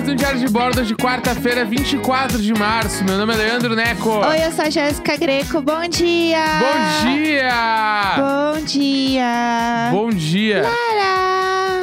mais 0.00 0.08
um 0.08 0.16
Diário 0.16 0.40
de 0.40 0.48
Bordo 0.48 0.82
de 0.82 0.94
quarta-feira, 0.94 1.62
24 1.62 2.38
de 2.38 2.54
março. 2.54 3.04
Meu 3.04 3.18
nome 3.18 3.34
é 3.34 3.36
Leandro 3.36 3.76
Neco. 3.76 4.08
Oi, 4.08 4.46
eu 4.46 4.50
sou 4.50 4.64
a 4.64 4.70
Jéssica 4.70 5.14
Greco. 5.18 5.60
Bom 5.60 5.86
dia! 5.88 6.42
Bom 6.58 7.12
dia! 7.12 8.14
Bom 8.16 8.64
dia! 8.64 9.88
Bom 9.92 10.08
dia! 10.08 10.62
Lara! 10.62 10.79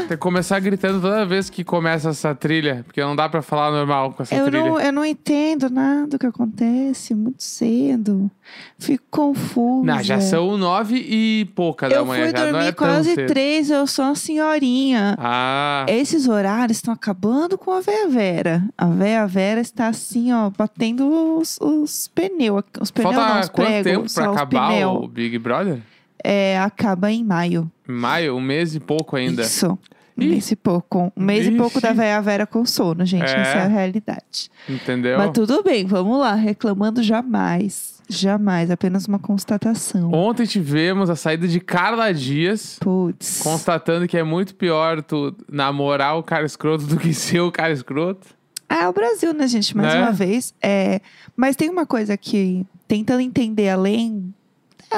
Tem 0.08 0.16
que 0.16 0.22
começar 0.22 0.60
gritando 0.60 1.02
toda 1.02 1.26
vez 1.26 1.50
que 1.50 1.64
começa 1.64 2.10
essa 2.10 2.34
trilha, 2.34 2.84
porque 2.86 3.02
não 3.02 3.16
dá 3.16 3.28
pra 3.28 3.42
falar 3.42 3.72
normal 3.72 4.14
com 4.14 4.24
essa 4.24 4.34
Eu 4.34 4.46
trilha. 4.46 4.64
não, 4.64 4.80
eu 4.80 4.94
não 4.94 5.06
entendo 5.06 5.70
nada 5.70 6.08
do 6.08 6.20
que 6.20 6.26
acontece 6.26 7.14
muito 7.14 7.44
cedo. 7.44 8.32
Fico 8.80 9.04
confusa. 9.12 9.86
Não, 9.86 10.02
já 10.04 10.22
são 10.22 10.58
nove 10.58 10.96
e 10.98 11.46
pouca 11.54 11.90
da 11.90 11.96
Eu 11.98 12.06
manhã. 12.06 12.24
fui 12.24 12.32
já 12.32 12.46
não 12.46 12.52
dormir 12.54 12.68
é 12.68 12.72
quase 12.72 13.16
três, 13.26 13.70
eu 13.70 13.86
sou 13.86 14.06
uma 14.06 14.16
senhorinha. 14.16 15.16
Ah, 15.20 15.86
Esses 15.90 16.28
horários 16.28 16.78
estão 16.78 16.94
acabando 16.94 17.58
com 17.58 17.72
a 17.72 17.82
Véia 17.82 18.08
Vera. 18.08 18.64
A 18.78 18.86
Véia 18.86 19.28
Vera 19.28 19.60
está 19.60 19.88
assim, 19.90 20.32
ó, 20.32 20.50
batendo 20.50 21.38
os, 21.38 21.58
os 21.60 22.08
pneus. 22.08 22.64
Os 22.80 22.92
pneus 22.92 23.14
não, 23.16 23.22
falta 23.22 23.40
os 23.42 23.50
quanto 23.50 23.68
pregos, 23.68 24.14
tempo 24.14 24.14
pra 24.14 24.32
acabar 24.32 24.70
pneu. 24.70 24.90
o 25.04 25.08
Big 25.08 25.38
Brother? 25.38 25.80
É, 26.24 26.58
acaba 26.60 27.12
em 27.12 27.24
maio. 27.24 27.70
Maio, 27.88 28.36
um 28.36 28.42
mês 28.42 28.74
e 28.76 28.80
pouco 28.80 29.16
ainda. 29.16 29.42
Isso. 29.44 29.78
Um 30.18 30.26
mês 30.30 30.52
e 30.52 30.56
pouco. 30.56 31.12
Um 31.16 31.24
mês 31.24 31.46
e 31.48 31.52
pouco 31.52 31.80
da. 31.80 31.94
Véia 31.94 32.22
Vera 32.22 32.46
com 32.48 32.66
sono, 32.66 33.06
gente. 33.06 33.24
É. 33.24 33.42
Essa 33.42 33.58
é 33.58 33.62
a 33.64 33.68
realidade. 33.68 34.50
Entendeu? 34.68 35.18
Mas 35.18 35.32
tudo 35.32 35.62
bem, 35.64 35.86
vamos 35.86 36.20
lá. 36.20 36.34
Reclamando 36.34 37.04
jamais. 37.04 37.98
Jamais. 38.10 38.72
Apenas 38.72 39.06
uma 39.06 39.20
constatação. 39.20 40.12
Ontem 40.14 40.46
tivemos 40.46 41.10
a 41.10 41.16
saída 41.16 41.48
de 41.48 41.60
Carla 41.60 42.14
Dias. 42.14 42.78
Putz. 42.80 43.42
Constatando 43.44 44.08
que 44.08 44.18
é 44.18 44.24
muito 44.24 44.56
pior 44.56 45.02
tu 45.02 45.36
namorar 45.52 46.18
o 46.18 46.24
cara 46.24 46.46
escroto 46.46 46.86
do 46.86 46.98
que 46.98 47.14
ser 47.14 47.42
o 47.42 47.52
cara 47.52 47.72
escroto. 47.74 48.28
Ah, 48.70 48.84
é 48.84 48.88
o 48.88 48.94
Brasil, 48.94 49.34
né, 49.34 49.48
gente? 49.48 49.76
Mais 49.78 49.94
Né? 49.94 50.02
uma 50.02 50.12
vez. 50.12 50.54
É... 50.62 51.00
Mas 51.36 51.56
tem 51.56 51.70
uma 51.70 51.86
coisa 51.86 52.18
que, 52.18 52.66
tentando 52.88 53.22
entender 53.22 53.70
além, 53.70 54.34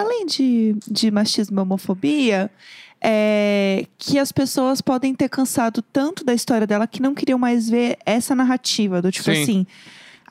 além 0.01 0.25
de, 0.25 0.75
de 0.87 1.11
machismo 1.11 1.59
e 1.59 1.61
homofobia, 1.61 2.49
é 3.01 3.85
que 3.97 4.19
as 4.19 4.31
pessoas 4.31 4.81
podem 4.81 5.13
ter 5.15 5.29
cansado 5.29 5.81
tanto 5.81 6.23
da 6.23 6.33
história 6.33 6.67
dela 6.67 6.85
que 6.87 7.01
não 7.01 7.15
queriam 7.15 7.39
mais 7.39 7.69
ver 7.69 7.97
essa 8.05 8.35
narrativa. 8.35 9.01
Do 9.01 9.11
tipo 9.11 9.31
Sim. 9.33 9.41
assim. 9.41 9.67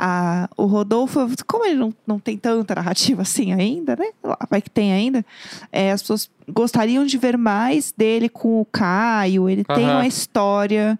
A, 0.00 0.48
o 0.56 0.66
Rodolfo, 0.66 1.28
como 1.44 1.64
ele 1.64 1.74
não, 1.74 1.92
não 2.06 2.20
tem 2.20 2.36
tanta 2.36 2.72
narrativa 2.72 3.22
assim 3.22 3.52
ainda, 3.52 3.96
né? 3.96 4.06
Vai 4.48 4.62
que 4.62 4.70
tem 4.70 4.92
ainda. 4.92 5.24
é, 5.72 5.90
as 5.90 6.02
pessoas 6.02 6.30
gostariam 6.48 7.04
de 7.04 7.18
ver 7.18 7.36
mais 7.36 7.92
dele 7.96 8.28
com 8.28 8.60
o 8.60 8.64
Caio. 8.64 9.48
Ele 9.48 9.64
tem 9.64 9.84
Aham. 9.84 9.94
uma 9.94 10.06
história 10.06 10.96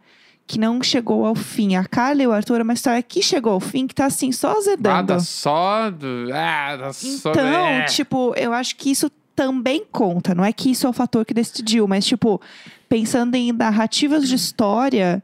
que 0.49 0.59
não 0.59 0.83
chegou 0.83 1.25
ao 1.27 1.35
fim. 1.35 1.77
A 1.77 1.85
Carla 1.85 2.23
e 2.23 2.27
o 2.27 2.33
Arthur 2.33 2.61
é 2.61 2.63
uma 2.65 2.73
história 2.73 3.03
que 3.03 3.23
chegou 3.23 3.53
ao 3.53 3.61
fim, 3.61 3.87
que 3.87 3.95
tá 3.95 4.07
assim, 4.07 4.33
só 4.33 4.57
azedando. 4.59 4.89
Nada 4.97 5.21
só. 5.21 5.91
do- 5.91 6.33
Ah, 6.33 6.77
dá 6.77 6.93
só. 6.93 7.31
Então, 7.31 7.45
é. 7.47 7.85
tipo, 7.85 8.33
eu 8.37 8.53
acho 8.53 8.75
que 8.75 8.91
isso 8.91 9.11
também 9.37 9.85
conta. 9.93 10.35
Não 10.35 10.45
é 10.45 10.53
que 10.53 10.71
isso 10.71 10.87
é 10.87 10.91
o 10.91 10.93
fator 10.93 11.25
que 11.25 11.33
decidiu, 11.35 11.87
mas, 11.87 12.05
tipo, 12.07 12.41
pensando 12.89 13.37
em 13.37 13.53
narrativas 13.53 14.27
de 14.27 14.35
história, 14.35 15.23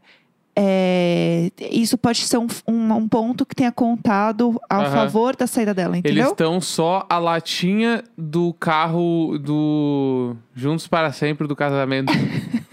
é, 0.57 1.51
isso 1.71 1.99
pode 1.99 2.19
ser 2.21 2.39
um, 2.39 2.47
um, 2.69 2.93
um 2.95 3.09
ponto 3.09 3.45
que 3.45 3.57
tenha 3.57 3.73
contado 3.73 4.61
ao 4.71 4.83
Aham. 4.83 4.91
favor 4.93 5.35
da 5.35 5.49
saída 5.49 5.75
dela, 5.75 5.97
Eles 5.97 6.13
entendeu? 6.13 6.31
estão 6.31 6.61
só 6.61 7.05
a 7.09 7.19
latinha 7.19 8.05
do 8.17 8.53
carro 8.55 9.37
do 9.39 10.37
Juntos 10.55 10.87
para 10.87 11.11
Sempre 11.11 11.49
do 11.49 11.57
casamento. 11.57 12.13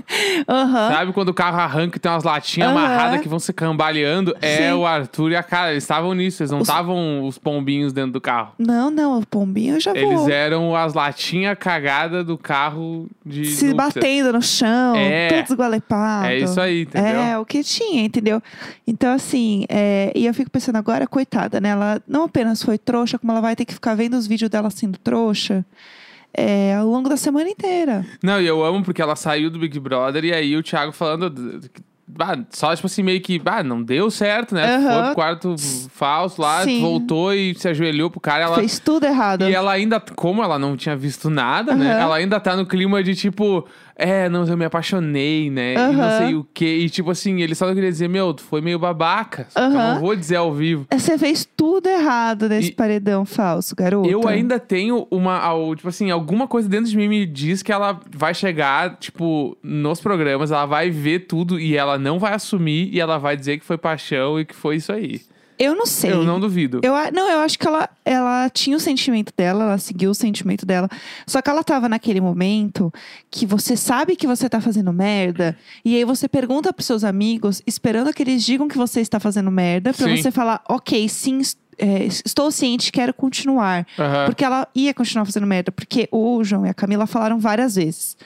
Aham. 0.47 0.89
Sabe 0.91 1.13
quando 1.13 1.29
o 1.29 1.33
carro 1.33 1.59
arranca 1.59 1.97
e 1.97 1.99
tem 1.99 2.11
umas 2.11 2.23
latinhas 2.23 2.69
Aham. 2.69 2.77
amarradas 2.79 3.21
que 3.21 3.27
vão 3.29 3.39
se 3.39 3.51
cambaleando? 3.53 4.35
É 4.41 4.57
Sim. 4.57 4.71
o 4.73 4.85
Arthur 4.85 5.31
e 5.31 5.35
a 5.35 5.43
cara. 5.43 5.71
Eles 5.71 5.83
estavam 5.83 6.13
nisso, 6.13 6.41
eles 6.41 6.51
não 6.51 6.59
Os- 6.59 6.67
estavam 6.67 7.25
os 7.25 7.37
pombinhos 7.37 7.93
dentro 7.93 8.11
do 8.13 8.21
carro. 8.21 8.53
Não, 8.57 8.89
não, 8.91 9.19
o 9.19 9.25
pombinho 9.25 9.79
já 9.79 9.91
Eles 9.91 10.03
voou. 10.19 10.29
eram 10.29 10.75
as 10.75 10.93
latinhas 10.93 11.57
cagadas 11.59 12.25
do 12.25 12.37
carro 12.37 13.07
de. 13.25 13.45
Se 13.45 13.73
batendo 13.73 14.33
no 14.33 14.41
chão, 14.41 14.95
É. 14.95 15.27
tudo 15.29 15.43
desgualepado. 15.47 16.27
É 16.27 16.37
isso 16.37 16.59
aí, 16.59 16.81
entendeu? 16.83 17.19
É, 17.21 17.37
o 17.37 17.45
que 17.45 17.63
tinha, 17.63 18.03
entendeu? 18.03 18.41
Então, 18.87 19.13
assim, 19.13 19.65
é, 19.69 20.11
e 20.15 20.25
eu 20.25 20.33
fico 20.33 20.49
pensando 20.49 20.75
agora, 20.77 21.07
coitada, 21.07 21.59
né? 21.59 21.69
Ela 21.69 22.01
não 22.07 22.23
apenas 22.25 22.61
foi 22.61 22.77
trouxa, 22.77 23.17
como 23.17 23.31
ela 23.31 23.41
vai 23.41 23.55
ter 23.55 23.65
que 23.65 23.73
ficar 23.73 23.95
vendo 23.95 24.15
os 24.15 24.27
vídeos 24.27 24.49
dela 24.49 24.69
sendo 24.69 24.97
trouxa 24.97 25.65
é, 26.33 26.75
ao 26.75 26.87
longo 26.87 27.09
da 27.09 27.17
semana 27.17 27.49
inteira. 27.49 28.05
Não, 28.23 28.39
e 28.41 28.45
eu 28.47 28.63
amo 28.63 28.83
porque 28.83 29.01
ela 29.01 29.15
saiu 29.15 29.49
do 29.49 29.59
Big 29.59 29.79
Brother 29.79 30.23
e 30.25 30.33
aí 30.33 30.55
o 30.55 30.63
Thiago 30.63 30.91
falando. 30.91 31.29
d- 31.29 31.59
d- 31.59 31.69
ah, 32.19 32.37
só, 32.49 32.75
tipo 32.75 32.87
assim, 32.87 33.03
meio 33.03 33.21
que. 33.21 33.41
Ah, 33.45 33.63
não 33.63 33.81
deu 33.81 34.11
certo, 34.11 34.53
né? 34.53 34.67
Tu 34.67 34.85
Aham. 34.85 34.93
Foi 34.93 35.03
pro 35.05 35.15
quarto 35.15 35.55
falso 35.93 36.41
lá, 36.41 36.63
Sim. 36.63 36.81
voltou 36.81 37.33
e 37.33 37.55
se 37.55 37.69
ajoelhou 37.69 38.09
pro 38.11 38.19
cara. 38.19 38.43
Ela, 38.43 38.55
Fez 38.55 38.79
tudo 38.79 39.05
errado. 39.05 39.47
E 39.49 39.53
ela 39.55 39.71
ainda, 39.71 39.97
como 40.15 40.43
ela 40.43 40.59
não 40.59 40.75
tinha 40.75 40.95
visto 40.95 41.29
nada, 41.29 41.73
né? 41.73 41.91
Aham. 41.93 42.01
Ela 42.01 42.15
ainda 42.17 42.37
tá 42.39 42.55
no 42.55 42.65
clima 42.65 43.01
de 43.01 43.15
tipo, 43.15 43.65
é, 44.01 44.27
não, 44.29 44.45
eu 44.45 44.57
me 44.57 44.65
apaixonei, 44.65 45.49
né? 45.49 45.73
E 45.73 45.95
não 45.95 46.17
sei 46.17 46.35
o 46.35 46.47
quê. 46.53 46.77
E 46.79 46.89
tipo 46.89 47.11
assim, 47.11 47.41
ele 47.41 47.55
só 47.55 47.71
queria 47.73 47.89
dizer, 47.89 48.09
meu, 48.09 48.33
tu 48.33 48.41
foi 48.43 48.59
meio 48.61 48.79
babaca. 48.79 49.45
Que 49.53 49.59
Eu 49.59 49.69
não 49.69 49.99
vou 49.99 50.15
dizer 50.15 50.37
ao 50.37 50.51
vivo. 50.53 50.85
Você 50.91 51.17
fez 51.17 51.47
tudo 51.55 51.87
errado 51.87 52.49
nesse 52.49 52.69
E- 52.69 52.73
paredão 52.73 53.25
falso, 53.25 53.75
garoto. 53.75 54.09
Eu 54.09 54.27
ainda 54.27 54.59
tenho 54.59 55.07
uma, 55.11 55.39
tipo 55.75 55.87
assim, 55.89 56.09
alguma 56.09 56.47
coisa 56.47 56.67
dentro 56.67 56.89
de 56.89 56.97
mim 56.97 57.07
me 57.07 57.25
diz 57.25 57.61
que 57.61 57.71
ela 57.71 57.99
vai 58.15 58.33
chegar, 58.33 58.97
tipo, 58.97 59.57
nos 59.63 60.01
programas, 60.01 60.51
ela 60.51 60.65
vai 60.65 60.89
ver 60.89 61.19
tudo 61.27 61.59
e 61.59 61.77
ela 61.77 61.97
não 61.97 62.17
vai 62.19 62.33
assumir 62.33 62.89
e 62.93 62.99
ela 62.99 63.17
vai 63.17 63.37
dizer 63.37 63.59
que 63.59 63.65
foi 63.65 63.77
paixão 63.77 64.39
e 64.39 64.45
que 64.45 64.55
foi 64.55 64.77
isso 64.77 64.91
aí. 64.91 65.21
Eu 65.63 65.75
não 65.75 65.85
sei. 65.85 66.11
Eu 66.11 66.23
não 66.23 66.39
duvido. 66.39 66.79
Eu, 66.83 66.95
a- 66.95 67.11
não, 67.11 67.29
eu 67.29 67.39
acho 67.39 67.59
que 67.59 67.67
ela, 67.67 67.87
ela 68.03 68.49
tinha 68.49 68.75
o 68.75 68.79
sentimento 68.79 69.31
dela, 69.37 69.63
ela 69.63 69.77
seguiu 69.77 70.09
o 70.11 70.15
sentimento 70.15 70.65
dela. 70.65 70.89
Só 71.27 71.41
que 71.41 71.49
ela 71.49 71.63
tava 71.63 71.87
naquele 71.87 72.19
momento 72.19 72.91
que 73.29 73.45
você 73.45 73.77
sabe 73.77 74.15
que 74.15 74.25
você 74.25 74.49
tá 74.49 74.59
fazendo 74.59 74.91
merda, 74.91 75.55
e 75.85 75.95
aí 75.95 76.03
você 76.03 76.27
pergunta 76.27 76.73
pros 76.73 76.87
seus 76.87 77.03
amigos, 77.03 77.61
esperando 77.67 78.11
que 78.13 78.23
eles 78.23 78.43
digam 78.43 78.67
que 78.67 78.77
você 78.77 79.01
está 79.01 79.19
fazendo 79.19 79.51
merda, 79.51 79.93
pra 79.93 80.07
Sim. 80.07 80.17
você 80.17 80.31
falar, 80.31 80.61
ok, 80.67 81.07
sim, 81.07 81.37
es- 81.39 81.57
é, 81.77 82.05
estou 82.05 82.51
ciente, 82.51 82.91
quero 82.91 83.13
continuar. 83.13 83.85
Aham. 83.99 84.25
Porque 84.25 84.43
ela 84.43 84.67
ia 84.75 84.93
continuar 84.93 85.25
fazendo 85.25 85.45
merda, 85.47 85.71
porque 85.71 86.07
o 86.11 86.43
João 86.43 86.65
e 86.65 86.69
a 86.69 86.73
Camila 86.73 87.05
falaram 87.07 87.39
várias 87.39 87.75
vezes. 87.75 88.17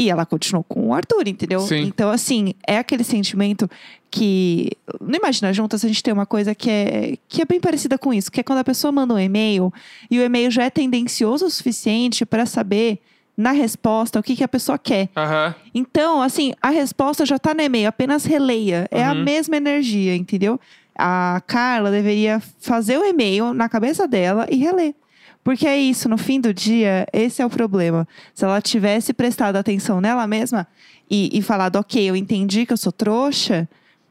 E 0.00 0.08
ela 0.10 0.24
continuou 0.24 0.64
com 0.64 0.88
o 0.88 0.94
Arthur, 0.94 1.28
entendeu? 1.28 1.60
Sim. 1.60 1.82
Então, 1.82 2.10
assim, 2.10 2.54
é 2.66 2.78
aquele 2.78 3.04
sentimento 3.04 3.68
que. 4.10 4.70
No 5.00 5.14
Imagina 5.14 5.52
Juntas, 5.52 5.84
a 5.84 5.88
gente 5.88 6.02
tem 6.02 6.12
uma 6.14 6.24
coisa 6.24 6.54
que 6.54 6.70
é, 6.70 7.18
que 7.28 7.42
é 7.42 7.44
bem 7.44 7.60
parecida 7.60 7.98
com 7.98 8.12
isso, 8.14 8.32
que 8.32 8.40
é 8.40 8.42
quando 8.42 8.60
a 8.60 8.64
pessoa 8.64 8.90
manda 8.90 9.12
um 9.12 9.18
e-mail 9.18 9.70
e 10.10 10.18
o 10.18 10.22
e-mail 10.22 10.50
já 10.50 10.64
é 10.64 10.70
tendencioso 10.70 11.44
o 11.44 11.50
suficiente 11.50 12.24
para 12.24 12.46
saber, 12.46 12.98
na 13.36 13.52
resposta, 13.52 14.18
o 14.18 14.22
que, 14.22 14.36
que 14.36 14.44
a 14.44 14.48
pessoa 14.48 14.78
quer. 14.78 15.08
Aham. 15.16 15.54
Então, 15.74 16.20
assim, 16.22 16.52
a 16.60 16.68
resposta 16.70 17.24
já 17.24 17.38
tá 17.38 17.54
no 17.54 17.62
e-mail, 17.62 17.88
apenas 17.88 18.24
releia. 18.24 18.86
É 18.90 19.04
a 19.04 19.12
Uhum. 19.12 19.22
mesma 19.24 19.56
energia, 19.56 20.14
entendeu? 20.16 20.58
A 21.02 21.40
Carla 21.46 21.90
deveria 21.90 22.40
fazer 22.60 22.98
o 22.98 23.04
e-mail 23.04 23.54
na 23.54 23.68
cabeça 23.68 24.06
dela 24.06 24.46
e 24.50 24.56
reler. 24.56 24.94
Porque 25.42 25.66
é 25.66 25.78
isso, 25.78 26.06
no 26.08 26.18
fim 26.18 26.38
do 26.38 26.52
dia, 26.52 27.06
esse 27.12 27.40
é 27.40 27.46
o 27.46 27.48
problema. 27.50 28.06
Se 28.34 28.44
ela 28.44 28.60
tivesse 28.60 29.14
prestado 29.14 29.56
atenção 29.56 29.98
nela 29.98 30.26
mesma 30.26 30.66
e, 31.10 31.30
e 31.32 31.40
falado, 31.40 31.76
ok, 31.76 32.10
eu 32.10 32.14
entendi 32.14 32.66
que 32.66 32.72
eu 32.74 32.76
sou 32.76 32.92
trouxa, 32.92 33.66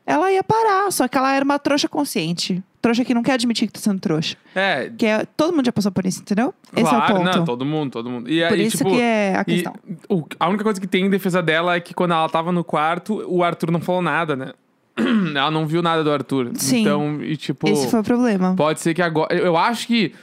ela 0.08 0.32
ia 0.32 0.44
parar. 0.44 0.92
Só 0.92 1.08
que 1.08 1.16
ela 1.16 1.32
era 1.36 1.46
uma 1.46 1.60
trouxa 1.60 1.88
consciente. 1.88 2.64
Trouxa 2.82 3.06
que 3.06 3.14
não 3.14 3.22
quer 3.22 3.34
admitir 3.34 3.68
que 3.68 3.74
tá 3.74 3.80
sendo 3.80 4.00
trouxa. 4.00 4.38
É, 4.56 4.90
Que 4.98 5.06
é, 5.06 5.26
todo 5.38 5.54
mundo 5.56 5.66
já 5.68 5.72
passou 5.72 5.92
por 5.92 6.04
isso, 6.06 6.22
entendeu? 6.22 6.52
esse 6.76 6.82
é 6.86 6.88
o 6.88 6.90
claro, 6.98 7.16
ponto. 7.18 7.38
não, 7.38 7.46
todo 7.46 7.64
mundo, 7.66 7.92
todo 7.92 8.10
mundo. 8.10 8.28
E 8.32 8.42
por 8.48 8.54
aí, 8.54 8.66
isso 8.66 8.78
tipo, 8.78 8.90
que 8.90 9.00
é 9.02 9.36
a 9.36 9.42
E 9.42 9.46
questão. 9.46 9.74
o- 10.10 10.24
a 10.40 10.48
única 10.50 10.64
coisa 10.64 10.82
que 10.82 10.88
tem 10.88 11.06
em 11.06 11.10
defesa 11.12 11.44
dela 11.44 11.76
é 11.76 11.80
que 11.80 11.94
quando 11.94 12.12
ela 12.14 12.28
tava 12.28 12.52
no 12.52 12.64
quarto, 12.64 13.24
o 13.28 13.44
Arthur 13.44 13.70
não 13.70 13.80
falou 13.82 14.02
nada, 14.02 14.36
né? 14.36 14.54
ela 15.38 15.52
não 15.52 15.66
viu 15.68 15.82
nada 15.82 16.04
do 16.04 16.12
Arthur. 16.12 16.52
Sim. 16.56 16.82
Então, 16.82 17.22
e 17.22 17.36
tipo, 17.38 17.68
Esse 17.70 17.88
foi 17.90 18.00
o 18.00 18.04
problema. 18.04 18.54
pode 18.56 18.80
ser 18.80 18.94
que 18.94 19.02
agora. 19.02 19.34
Eu 19.36 19.56
acho 19.58 19.88
que. 19.88 20.14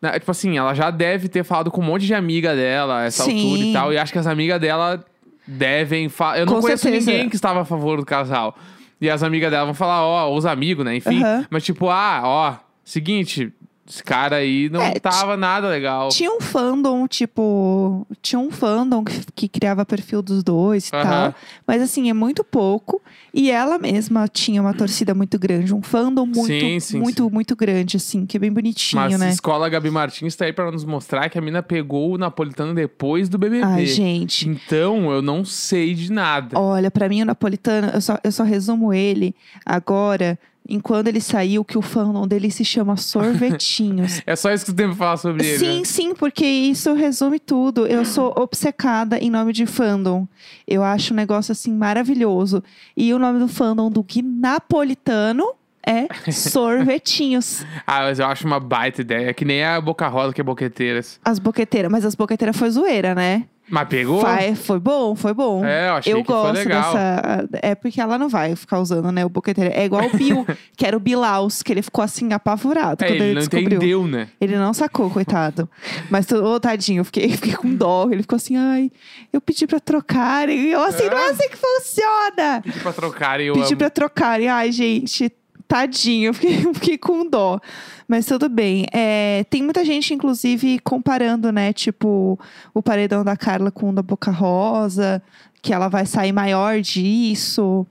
né, 0.00 0.18
tipo 0.18 0.30
assim, 0.30 0.56
ela 0.58 0.74
já 0.74 0.90
deve 0.90 1.28
ter 1.28 1.44
falado 1.44 1.70
com 1.70 1.80
um 1.80 1.84
monte 1.84 2.06
de 2.06 2.14
amiga 2.14 2.54
dela, 2.54 3.04
essa 3.04 3.24
Sim. 3.24 3.42
altura 3.44 3.66
e 3.68 3.72
tal. 3.72 3.92
E 3.92 3.98
acho 3.98 4.12
que 4.12 4.18
as 4.18 4.26
amigas 4.26 4.60
dela 4.60 5.04
devem 5.46 6.08
falar. 6.08 6.38
Eu 6.38 6.46
não 6.46 6.54
Com 6.54 6.60
conheço 6.60 6.82
certeza. 6.82 7.10
ninguém 7.10 7.28
que 7.28 7.36
estava 7.36 7.60
a 7.62 7.64
favor 7.64 7.96
do 7.98 8.04
casal. 8.06 8.56
E 9.00 9.08
as 9.08 9.22
amigas 9.22 9.50
dela 9.50 9.64
vão 9.64 9.74
falar, 9.74 10.02
ó, 10.04 10.34
os 10.34 10.44
amigos, 10.44 10.84
né? 10.84 10.96
Enfim. 10.96 11.22
Aham. 11.22 11.46
Mas 11.50 11.64
tipo, 11.64 11.88
ah, 11.88 12.20
ó, 12.24 12.54
seguinte. 12.84 13.52
Esse 13.90 14.04
cara 14.04 14.36
aí 14.36 14.68
não 14.70 14.80
É, 14.80 15.00
tava 15.00 15.36
nada 15.36 15.68
legal. 15.68 16.10
Tinha 16.10 16.30
um 16.30 16.40
fandom, 16.40 17.08
tipo. 17.08 18.06
Tinha 18.22 18.38
um 18.38 18.50
fandom 18.50 19.02
que, 19.02 19.20
que 19.34 19.48
criava 19.48 19.84
perfil 19.84 20.22
dos 20.22 20.44
dois 20.44 20.88
e 20.88 20.90
tal. 20.92 21.34
Mas 21.66 21.82
assim, 21.82 22.08
é 22.08 22.12
muito 22.12 22.44
pouco. 22.44 23.02
E 23.34 23.50
ela 23.50 23.78
mesma 23.78 24.28
tinha 24.28 24.60
uma 24.60 24.72
torcida 24.74 25.14
muito 25.14 25.38
grande, 25.38 25.74
um 25.74 25.82
fandom 25.82 26.26
muito, 26.26 26.46
Sim, 26.46 26.80
sim, 26.80 26.98
muito, 26.98 27.30
muito 27.30 27.54
grande, 27.54 27.96
assim, 27.96 28.26
que 28.26 28.36
é 28.36 28.40
bem 28.40 28.52
bonitinho, 28.52 29.00
Mas 29.02 29.18
né? 29.18 29.30
escola 29.30 29.68
Gabi 29.68 29.90
Martins 29.90 30.34
tá 30.34 30.44
aí 30.46 30.52
pra 30.52 30.70
nos 30.70 30.84
mostrar 30.84 31.28
que 31.28 31.38
a 31.38 31.40
mina 31.40 31.62
pegou 31.62 32.12
o 32.14 32.18
napolitano 32.18 32.74
depois 32.74 33.28
do 33.28 33.38
BBB. 33.38 33.64
Ai, 33.64 33.86
gente. 33.86 34.48
Então, 34.48 35.12
eu 35.12 35.22
não 35.22 35.44
sei 35.44 35.94
de 35.94 36.12
nada. 36.12 36.58
Olha, 36.58 36.90
pra 36.90 37.08
mim 37.08 37.22
o 37.22 37.24
napolitano, 37.24 37.88
eu 37.94 38.00
só, 38.00 38.18
eu 38.22 38.32
só 38.32 38.42
resumo 38.42 38.92
ele 38.92 39.34
agora, 39.64 40.38
enquanto 40.68 41.08
ele 41.08 41.20
saiu, 41.20 41.64
que 41.64 41.76
o 41.76 41.82
fandom 41.82 42.26
dele 42.26 42.50
se 42.50 42.64
chama 42.64 42.96
Sorvetinhos. 42.96 44.22
É 44.26 44.36
só 44.36 44.52
isso 44.52 44.64
que 44.64 44.72
tu 44.72 44.76
tem 44.76 44.86
pra 44.86 44.96
falar 44.96 45.16
sobre 45.16 45.44
ele. 45.44 45.58
Sim, 45.58 45.78
né? 45.78 45.84
sim, 45.84 46.14
porque 46.14 46.44
isso 46.44 46.92
resume 46.94 47.40
tudo. 47.40 47.86
Eu 47.86 48.04
sou 48.04 48.32
obcecada 48.36 49.18
em 49.18 49.30
nome 49.30 49.52
de 49.52 49.66
fandom. 49.66 50.26
Eu 50.66 50.84
acho 50.84 51.12
um 51.12 51.16
negócio 51.16 51.52
assim 51.52 51.72
maravilhoso. 51.72 52.62
E 52.96 53.12
o 53.12 53.18
nome 53.18 53.38
do 53.38 53.48
fandom 53.48 53.90
do 53.90 54.02
Gui 54.02 54.22
Napolitano 54.22 55.54
é 55.84 56.06
Sorvetinhos. 56.30 57.64
Ah, 57.86 58.02
mas 58.02 58.18
eu 58.18 58.26
acho 58.26 58.46
uma 58.46 58.60
baita 58.60 59.00
ideia. 59.00 59.32
Que 59.34 59.44
nem 59.44 59.64
a 59.64 59.80
Boca 59.80 60.06
Rosa, 60.06 60.32
que 60.32 60.40
é 60.40 60.44
boqueteiras. 60.44 61.18
As 61.24 61.38
boqueteiras, 61.38 61.90
mas 61.90 62.04
as 62.04 62.14
boqueteiras 62.14 62.56
foi 62.56 62.70
zoeira, 62.70 63.14
né? 63.14 63.46
Mas 63.70 63.88
pegou? 63.88 64.20
Vai, 64.20 64.54
foi 64.54 64.80
bom, 64.80 65.14
foi 65.14 65.32
bom. 65.32 65.64
É, 65.64 65.88
eu 65.88 65.94
achei 65.94 66.12
eu 66.12 66.20
que 66.22 66.26
foi 66.26 66.34
gosto 66.34 66.54
legal. 66.56 66.92
dessa. 66.92 67.48
É 67.62 67.74
porque 67.74 68.00
ela 68.00 68.18
não 68.18 68.28
vai 68.28 68.56
ficar 68.56 68.80
usando, 68.80 69.12
né? 69.12 69.24
O 69.24 69.28
boqueteiro. 69.28 69.72
É 69.74 69.84
igual 69.84 70.04
o 70.06 70.16
Bill, 70.16 70.46
que 70.76 70.84
era 70.84 70.96
o 70.96 71.00
Bilaus, 71.00 71.62
que 71.62 71.72
ele 71.72 71.82
ficou 71.82 72.02
assim, 72.02 72.32
apavorado 72.32 73.04
É, 73.04 73.06
quando 73.08 73.16
ele 73.16 73.24
ele 73.24 73.34
não 73.34 73.40
descobriu. 73.40 73.76
entendeu, 73.78 74.06
né? 74.06 74.28
Ele 74.40 74.56
não 74.56 74.74
sacou, 74.74 75.08
coitado. 75.10 75.70
Mas, 76.10 76.30
ô, 76.32 76.58
tadinho, 76.58 77.00
eu 77.00 77.04
fiquei, 77.04 77.28
fiquei 77.30 77.54
com 77.54 77.72
dó. 77.74 78.08
Ele 78.10 78.22
ficou 78.22 78.36
assim, 78.36 78.56
ai, 78.56 78.90
eu 79.32 79.40
pedi 79.40 79.66
pra 79.66 79.78
trocarem. 79.78 80.58
E 80.58 80.72
eu 80.72 80.82
assim, 80.82 81.08
não 81.08 81.18
é 81.18 81.30
assim 81.30 81.48
que 81.48 81.56
funciona. 81.56 82.60
Pedi 82.62 82.80
pra 82.80 82.92
trocar 82.92 83.40
e 83.40 83.46
eu 83.46 83.54
Pedi 83.54 83.68
amo. 83.68 83.76
pra 83.76 83.90
trocarem. 83.90 84.48
Ai, 84.48 84.72
gente, 84.72 85.30
tadinho, 85.70 86.30
eu 86.30 86.34
fiquei, 86.34 86.56
eu 86.66 86.74
fiquei 86.74 86.98
com 86.98 87.24
dó. 87.28 87.60
Mas 88.08 88.26
tudo 88.26 88.48
bem. 88.48 88.86
É, 88.92 89.44
tem 89.48 89.62
muita 89.62 89.84
gente, 89.84 90.12
inclusive, 90.12 90.80
comparando, 90.80 91.52
né? 91.52 91.72
Tipo, 91.72 92.38
o 92.74 92.82
paredão 92.82 93.22
da 93.24 93.36
Carla 93.36 93.70
com 93.70 93.90
o 93.90 93.92
da 93.92 94.02
Boca 94.02 94.32
Rosa, 94.32 95.22
que 95.62 95.72
ela 95.72 95.88
vai 95.88 96.04
sair 96.06 96.32
maior 96.32 96.80
disso. 96.80 97.86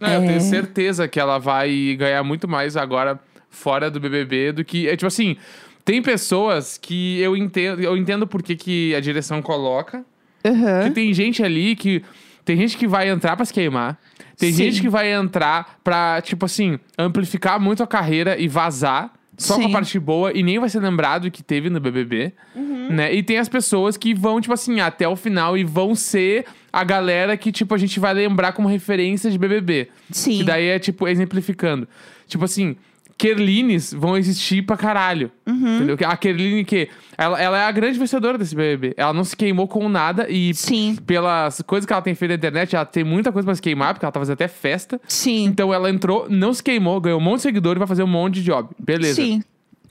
É, 0.00 0.16
eu 0.16 0.22
É. 0.22 0.26
tenho 0.26 0.40
certeza 0.40 1.06
que 1.06 1.20
ela 1.20 1.38
vai 1.38 1.94
ganhar 1.98 2.22
muito 2.24 2.48
mais 2.48 2.76
agora 2.76 3.20
fora 3.50 3.90
do 3.90 4.00
BBB 4.00 4.52
do 4.52 4.64
que. 4.64 4.88
É 4.88 4.96
tipo 4.96 5.06
assim, 5.06 5.36
tem 5.84 6.02
pessoas 6.02 6.78
que 6.78 7.18
eu 7.20 7.36
entendo, 7.36 7.82
eu 7.82 7.96
entendo 7.96 8.26
por 8.26 8.42
que, 8.42 8.56
que 8.56 8.94
a 8.94 9.00
direção 9.00 9.42
coloca. 9.42 10.04
Aham. 10.44 10.84
Que 10.84 10.90
tem 10.92 11.12
gente 11.12 11.42
ali 11.42 11.76
que. 11.76 12.02
Tem 12.44 12.56
gente 12.56 12.76
que 12.78 12.86
vai 12.86 13.08
entrar 13.10 13.34
pra 13.36 13.44
se 13.44 13.52
queimar. 13.52 13.98
Tem 14.38 14.50
Sim. 14.52 14.64
gente 14.64 14.80
que 14.82 14.88
vai 14.88 15.12
entrar 15.12 15.78
pra, 15.82 16.20
tipo 16.20 16.44
assim, 16.44 16.78
amplificar 16.98 17.58
muito 17.60 17.82
a 17.82 17.86
carreira 17.86 18.38
e 18.38 18.46
vazar. 18.48 19.12
Só 19.38 19.56
com 19.56 19.62
Sim. 19.64 19.68
a 19.68 19.72
parte 19.72 19.98
boa 19.98 20.32
e 20.32 20.42
nem 20.42 20.58
vai 20.58 20.68
ser 20.70 20.80
lembrado 20.80 21.30
que 21.30 21.42
teve 21.42 21.68
no 21.68 21.78
BBB, 21.78 22.32
Uhum. 22.54 22.88
né? 22.90 23.12
E 23.14 23.22
tem 23.22 23.36
as 23.36 23.50
pessoas 23.50 23.94
que 23.94 24.14
vão, 24.14 24.40
tipo 24.40 24.54
assim, 24.54 24.80
até 24.80 25.06
o 25.06 25.14
final 25.14 25.58
e 25.58 25.62
vão 25.64 25.94
ser 25.94 26.46
a 26.72 26.82
galera 26.82 27.36
que, 27.36 27.52
tipo, 27.52 27.74
a 27.74 27.78
gente 27.78 28.00
vai 28.00 28.14
lembrar 28.14 28.52
como 28.52 28.66
referência 28.66 29.30
de 29.30 29.36
BBB. 29.36 29.88
Sim. 30.10 30.38
Que 30.38 30.44
daí 30.44 30.68
é, 30.68 30.78
tipo, 30.78 31.06
exemplificando. 31.06 31.86
Tipo 32.26 32.46
assim, 32.46 32.76
Kerlines 33.18 33.92
vão 33.92 34.16
existir 34.16 34.62
pra 34.62 34.76
caralho. 34.76 35.30
Uhum. 35.46 35.76
Entendeu? 35.76 35.98
A 36.08 36.16
Kerline 36.16 36.64
que... 36.64 36.88
Ela, 37.18 37.40
ela 37.40 37.58
é 37.58 37.64
a 37.64 37.72
grande 37.72 37.98
vencedora 37.98 38.36
desse 38.36 38.54
BBB. 38.54 38.94
Ela 38.96 39.12
não 39.12 39.24
se 39.24 39.36
queimou 39.36 39.66
com 39.66 39.88
nada 39.88 40.28
e... 40.28 40.52
Sim. 40.54 40.96
Pelas 41.06 41.62
coisas 41.62 41.86
que 41.86 41.92
ela 41.92 42.02
tem 42.02 42.14
feito 42.14 42.30
na 42.30 42.36
internet, 42.36 42.76
ela 42.76 42.84
tem 42.84 43.04
muita 43.04 43.32
coisa 43.32 43.46
pra 43.46 43.54
se 43.54 43.62
queimar, 43.62 43.94
porque 43.94 44.04
ela 44.04 44.12
tá 44.12 44.20
fazendo 44.20 44.34
até 44.34 44.48
festa. 44.48 45.00
Sim. 45.08 45.44
Então 45.44 45.72
ela 45.72 45.88
entrou, 45.88 46.26
não 46.28 46.52
se 46.52 46.62
queimou, 46.62 47.00
ganhou 47.00 47.18
um 47.18 47.22
monte 47.22 47.36
de 47.36 47.42
seguidor 47.42 47.76
e 47.76 47.78
vai 47.78 47.88
fazer 47.88 48.02
um 48.02 48.08
monte 48.08 48.34
de 48.34 48.42
job. 48.42 48.68
Beleza. 48.78 49.14
Sim. 49.22 49.42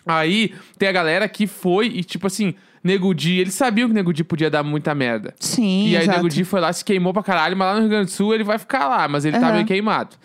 Aí 0.06 0.54
tem 0.78 0.88
a 0.88 0.92
galera 0.92 1.28
que 1.28 1.48
foi 1.48 1.88
e, 1.88 2.04
tipo 2.04 2.28
assim, 2.28 2.54
Nego 2.84 3.12
Di, 3.16 3.40
eles 3.40 3.56
sabiam 3.56 3.88
que 3.88 3.96
Nego 3.96 4.14
Di 4.14 4.24
podia 4.24 4.50
dar 4.50 4.62
muita 4.62 4.94
merda. 4.94 5.34
Sim. 5.40 5.88
E 5.88 5.98
aí 5.98 6.04
exato. 6.04 6.20
Nego 6.20 6.30
Di 6.30 6.44
foi 6.44 6.60
lá, 6.62 6.72
se 6.72 6.86
queimou 6.86 7.12
pra 7.12 7.24
caralho, 7.24 7.58
mas 7.58 7.68
lá 7.68 7.74
no 7.74 7.80
Rio 7.80 7.90
Grande 7.90 8.06
do 8.06 8.12
Sul 8.12 8.36
ele 8.36 8.44
vai 8.44 8.60
ficar 8.60 8.88
lá, 8.88 9.08
mas 9.08 9.26
ele 9.26 9.40
tá 9.40 9.48
Aham. 9.48 9.56
meio 9.56 9.66
queimado. 9.66 10.16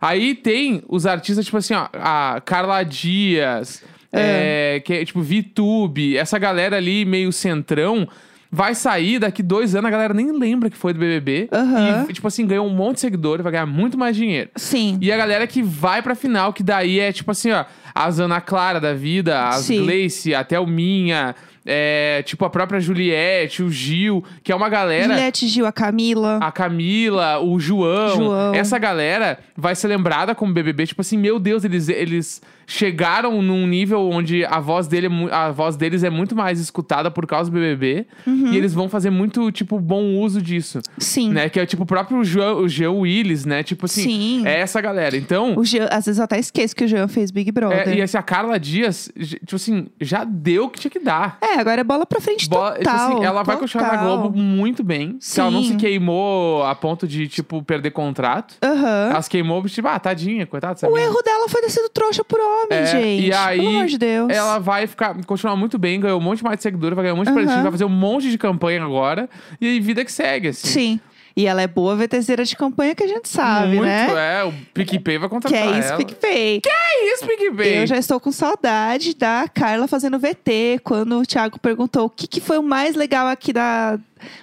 Aí 0.00 0.34
tem 0.34 0.82
os 0.88 1.04
artistas, 1.04 1.44
tipo 1.44 1.58
assim, 1.58 1.74
ó, 1.74 1.88
a 1.92 2.40
Carla 2.44 2.82
Dias, 2.82 3.82
é, 4.18 4.80
que 4.80 4.92
é, 4.92 5.04
tipo, 5.04 5.20
VTube, 5.20 6.16
essa 6.16 6.38
galera 6.38 6.76
ali 6.76 7.04
meio 7.04 7.32
centrão. 7.32 8.08
Vai 8.50 8.74
sair 8.74 9.18
daqui 9.18 9.42
dois 9.42 9.74
anos, 9.74 9.88
a 9.88 9.90
galera 9.90 10.14
nem 10.14 10.30
lembra 10.30 10.70
que 10.70 10.76
foi 10.76 10.92
do 10.92 11.00
BBB. 11.00 11.48
Aham. 11.52 12.06
E, 12.08 12.12
tipo 12.12 12.28
assim, 12.28 12.46
ganhou 12.46 12.66
um 12.66 12.70
monte 12.70 12.94
de 12.94 13.00
seguidor, 13.00 13.42
vai 13.42 13.52
ganhar 13.52 13.66
muito 13.66 13.98
mais 13.98 14.16
dinheiro. 14.16 14.50
Sim. 14.54 14.96
E 15.00 15.10
a 15.10 15.16
galera 15.16 15.46
que 15.46 15.62
vai 15.62 16.00
pra 16.00 16.14
final, 16.14 16.52
que 16.52 16.62
daí 16.62 17.00
é 17.00 17.12
tipo 17.12 17.30
assim, 17.32 17.50
ó, 17.50 17.64
a 17.94 18.06
Ana 18.06 18.40
Clara 18.40 18.80
da 18.80 18.94
vida, 18.94 19.48
as 19.48 19.64
Sim. 19.64 19.82
Gleice, 19.82 20.34
a 20.34 20.44
Thelminha, 20.44 21.34
é, 21.66 22.22
tipo 22.24 22.44
a 22.44 22.50
própria 22.50 22.78
Juliette, 22.80 23.62
o 23.62 23.70
Gil, 23.70 24.24
que 24.42 24.52
é 24.52 24.54
uma 24.54 24.68
galera. 24.68 25.08
Juliette 25.14 25.48
Gil, 25.48 25.66
a 25.66 25.72
Camila. 25.72 26.38
A 26.40 26.52
Camila, 26.52 27.38
o 27.40 27.58
João, 27.58 28.16
João. 28.16 28.54
essa 28.54 28.78
galera 28.78 29.38
vai 29.56 29.74
ser 29.74 29.88
lembrada 29.88 30.34
como 30.34 30.52
BBB, 30.54 30.86
tipo 30.86 31.00
assim, 31.00 31.16
meu 31.18 31.38
Deus, 31.38 31.64
eles, 31.64 31.88
eles 31.88 32.40
chegaram 32.66 33.40
num 33.42 33.66
nível 33.66 34.08
onde 34.10 34.44
a 34.44 34.58
voz, 34.58 34.86
dele 34.88 35.06
é 35.06 35.34
a 35.34 35.50
voz 35.52 35.76
deles 35.76 36.02
é 36.02 36.10
muito 36.10 36.34
mais 36.34 36.58
escutada 36.60 37.10
por 37.10 37.26
causa 37.26 37.50
do 37.50 37.54
BBB, 37.54 38.06
Uhum. 38.26 38.52
e 38.52 38.56
eles 38.56 38.74
vão 38.74 38.88
fazer 38.88 39.10
muito, 39.10 39.50
tipo, 39.52 39.78
bom 39.78 40.16
uso 40.16 40.42
disso, 40.42 40.80
Sim. 40.98 41.30
né? 41.32 41.48
Que 41.48 41.60
é 41.60 41.66
tipo 41.66 41.84
o 41.84 41.86
próprio 41.86 42.22
João, 42.24 42.58
o 42.58 42.68
Jean 42.68 42.90
Willis, 42.90 43.44
né? 43.44 43.62
Tipo 43.62 43.86
assim, 43.86 44.02
Sim. 44.02 44.46
é 44.46 44.60
essa 44.60 44.80
galera. 44.80 45.16
Então, 45.16 45.56
O 45.56 45.64
Jean, 45.64 45.86
às 45.90 46.06
vezes 46.06 46.18
eu 46.18 46.24
até 46.24 46.38
esqueço 46.38 46.74
que 46.74 46.84
o 46.84 46.88
Jean 46.88 47.06
fez 47.08 47.30
Big 47.30 47.50
Brother. 47.52 47.88
é, 47.88 47.94
e 47.94 48.02
assim, 48.02 48.16
a 48.18 48.22
Carla 48.22 48.58
Dias, 48.58 49.10
tipo 49.16 49.56
assim, 49.56 49.86
já 50.00 50.24
deu 50.24 50.64
o 50.64 50.68
que 50.70 50.80
tinha 50.80 50.90
que 50.90 50.98
dar. 50.98 51.38
É, 51.40 51.55
agora 51.56 51.80
é 51.80 51.84
bola 51.84 52.06
pra 52.06 52.20
frente 52.20 52.40
tipo 52.40 52.54
total. 52.56 52.94
assim, 52.94 53.24
ela 53.24 53.42
vai 53.42 53.56
continuar 53.56 53.92
na. 53.92 53.96
Globo 54.02 54.36
muito 54.38 54.84
bem. 54.84 55.16
Se 55.20 55.40
ela 55.40 55.50
não 55.50 55.62
se 55.62 55.74
queimou 55.76 56.62
a 56.64 56.74
ponto 56.74 57.06
de, 57.06 57.26
tipo, 57.28 57.62
perder 57.62 57.90
contrato. 57.90 58.54
Aham. 58.62 59.08
Ela 59.10 59.22
se 59.22 59.30
queimou, 59.30 59.62
tipo, 59.68 59.88
ah, 59.88 59.98
tadinha, 59.98 60.46
coitada 60.46 60.88
O 60.88 60.96
erro 60.98 61.22
dela 61.22 61.48
foi 61.48 61.60
ter 61.62 61.70
sido 61.70 61.88
trouxa 61.88 62.22
por 62.24 62.38
homem, 62.38 62.78
É, 62.78 62.86
gente. 62.86 63.26
E 63.26 63.32
aí, 63.32 63.58
Pelo 63.58 63.70
amor 63.70 63.86
de 63.86 63.98
Deus. 63.98 64.30
ela 64.32 64.58
vai 64.58 64.86
ficar, 64.86 65.14
continuar 65.24 65.56
muito 65.56 65.78
bem, 65.78 65.98
ganhou 66.00 66.18
um 66.20 66.22
monte 66.22 66.42
mais 66.44 66.56
de 66.58 66.62
seguidor, 66.62 66.94
vai 66.94 67.04
ganhar 67.04 67.14
um 67.14 67.18
monte 67.18 67.28
de 67.28 67.32
prestígio, 67.32 67.62
vai 67.62 67.72
fazer 67.72 67.84
um 67.84 67.88
monte 67.88 68.30
de 68.30 68.38
campanha 68.38 68.82
agora. 68.84 69.28
E 69.60 69.66
aí, 69.66 69.80
vida 69.80 70.04
que 70.04 70.12
segue, 70.12 70.48
assim. 70.48 70.68
Sim. 70.68 71.00
E 71.36 71.46
ela 71.46 71.60
é 71.60 71.66
boa 71.66 71.94
VTZera 71.94 72.44
de 72.46 72.56
campanha 72.56 72.94
que 72.94 73.04
a 73.04 73.06
gente 73.06 73.28
sabe, 73.28 73.76
muito, 73.76 73.82
né? 73.82 74.40
é. 74.40 74.44
O 74.44 74.54
PicPay 74.72 75.18
vai 75.18 75.28
Que 75.28 75.34
contratar 75.34 75.58
é 75.58 75.78
isso, 75.78 75.88
ela. 75.88 75.96
PicPay. 75.98 76.60
Que 76.62 76.70
é 76.70 77.12
isso, 77.12 77.26
PicPay? 77.26 77.82
Eu 77.82 77.86
já 77.86 77.98
estou 77.98 78.18
com 78.18 78.32
saudade 78.32 79.14
da 79.14 79.46
Carla 79.52 79.86
fazendo 79.86 80.18
VT, 80.18 80.80
quando 80.82 81.18
o 81.20 81.26
Thiago 81.26 81.58
perguntou 81.60 82.06
o 82.06 82.10
que, 82.10 82.26
que 82.26 82.40
foi 82.40 82.56
o 82.56 82.62
mais 82.62 82.96
legal 82.96 83.26
aqui 83.26 83.52
da, 83.52 83.98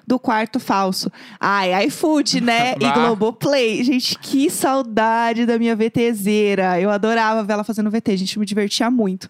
do 0.05 0.19
quarto 0.19 0.59
falso. 0.59 1.11
Ai, 1.39 1.85
iFood, 1.85 2.41
né? 2.41 2.73
e. 2.79 2.91
Globoplay. 2.93 3.83
Gente, 3.83 4.17
que 4.19 4.49
saudade 4.49 5.45
da 5.45 5.57
minha 5.57 5.75
VTzeira. 5.75 6.79
Eu 6.79 6.89
adorava 6.89 7.43
ver 7.43 7.53
ela 7.53 7.63
fazendo 7.63 7.89
VT, 7.89 8.17
gente, 8.17 8.39
me 8.39 8.45
divertia 8.45 8.89
muito. 8.89 9.29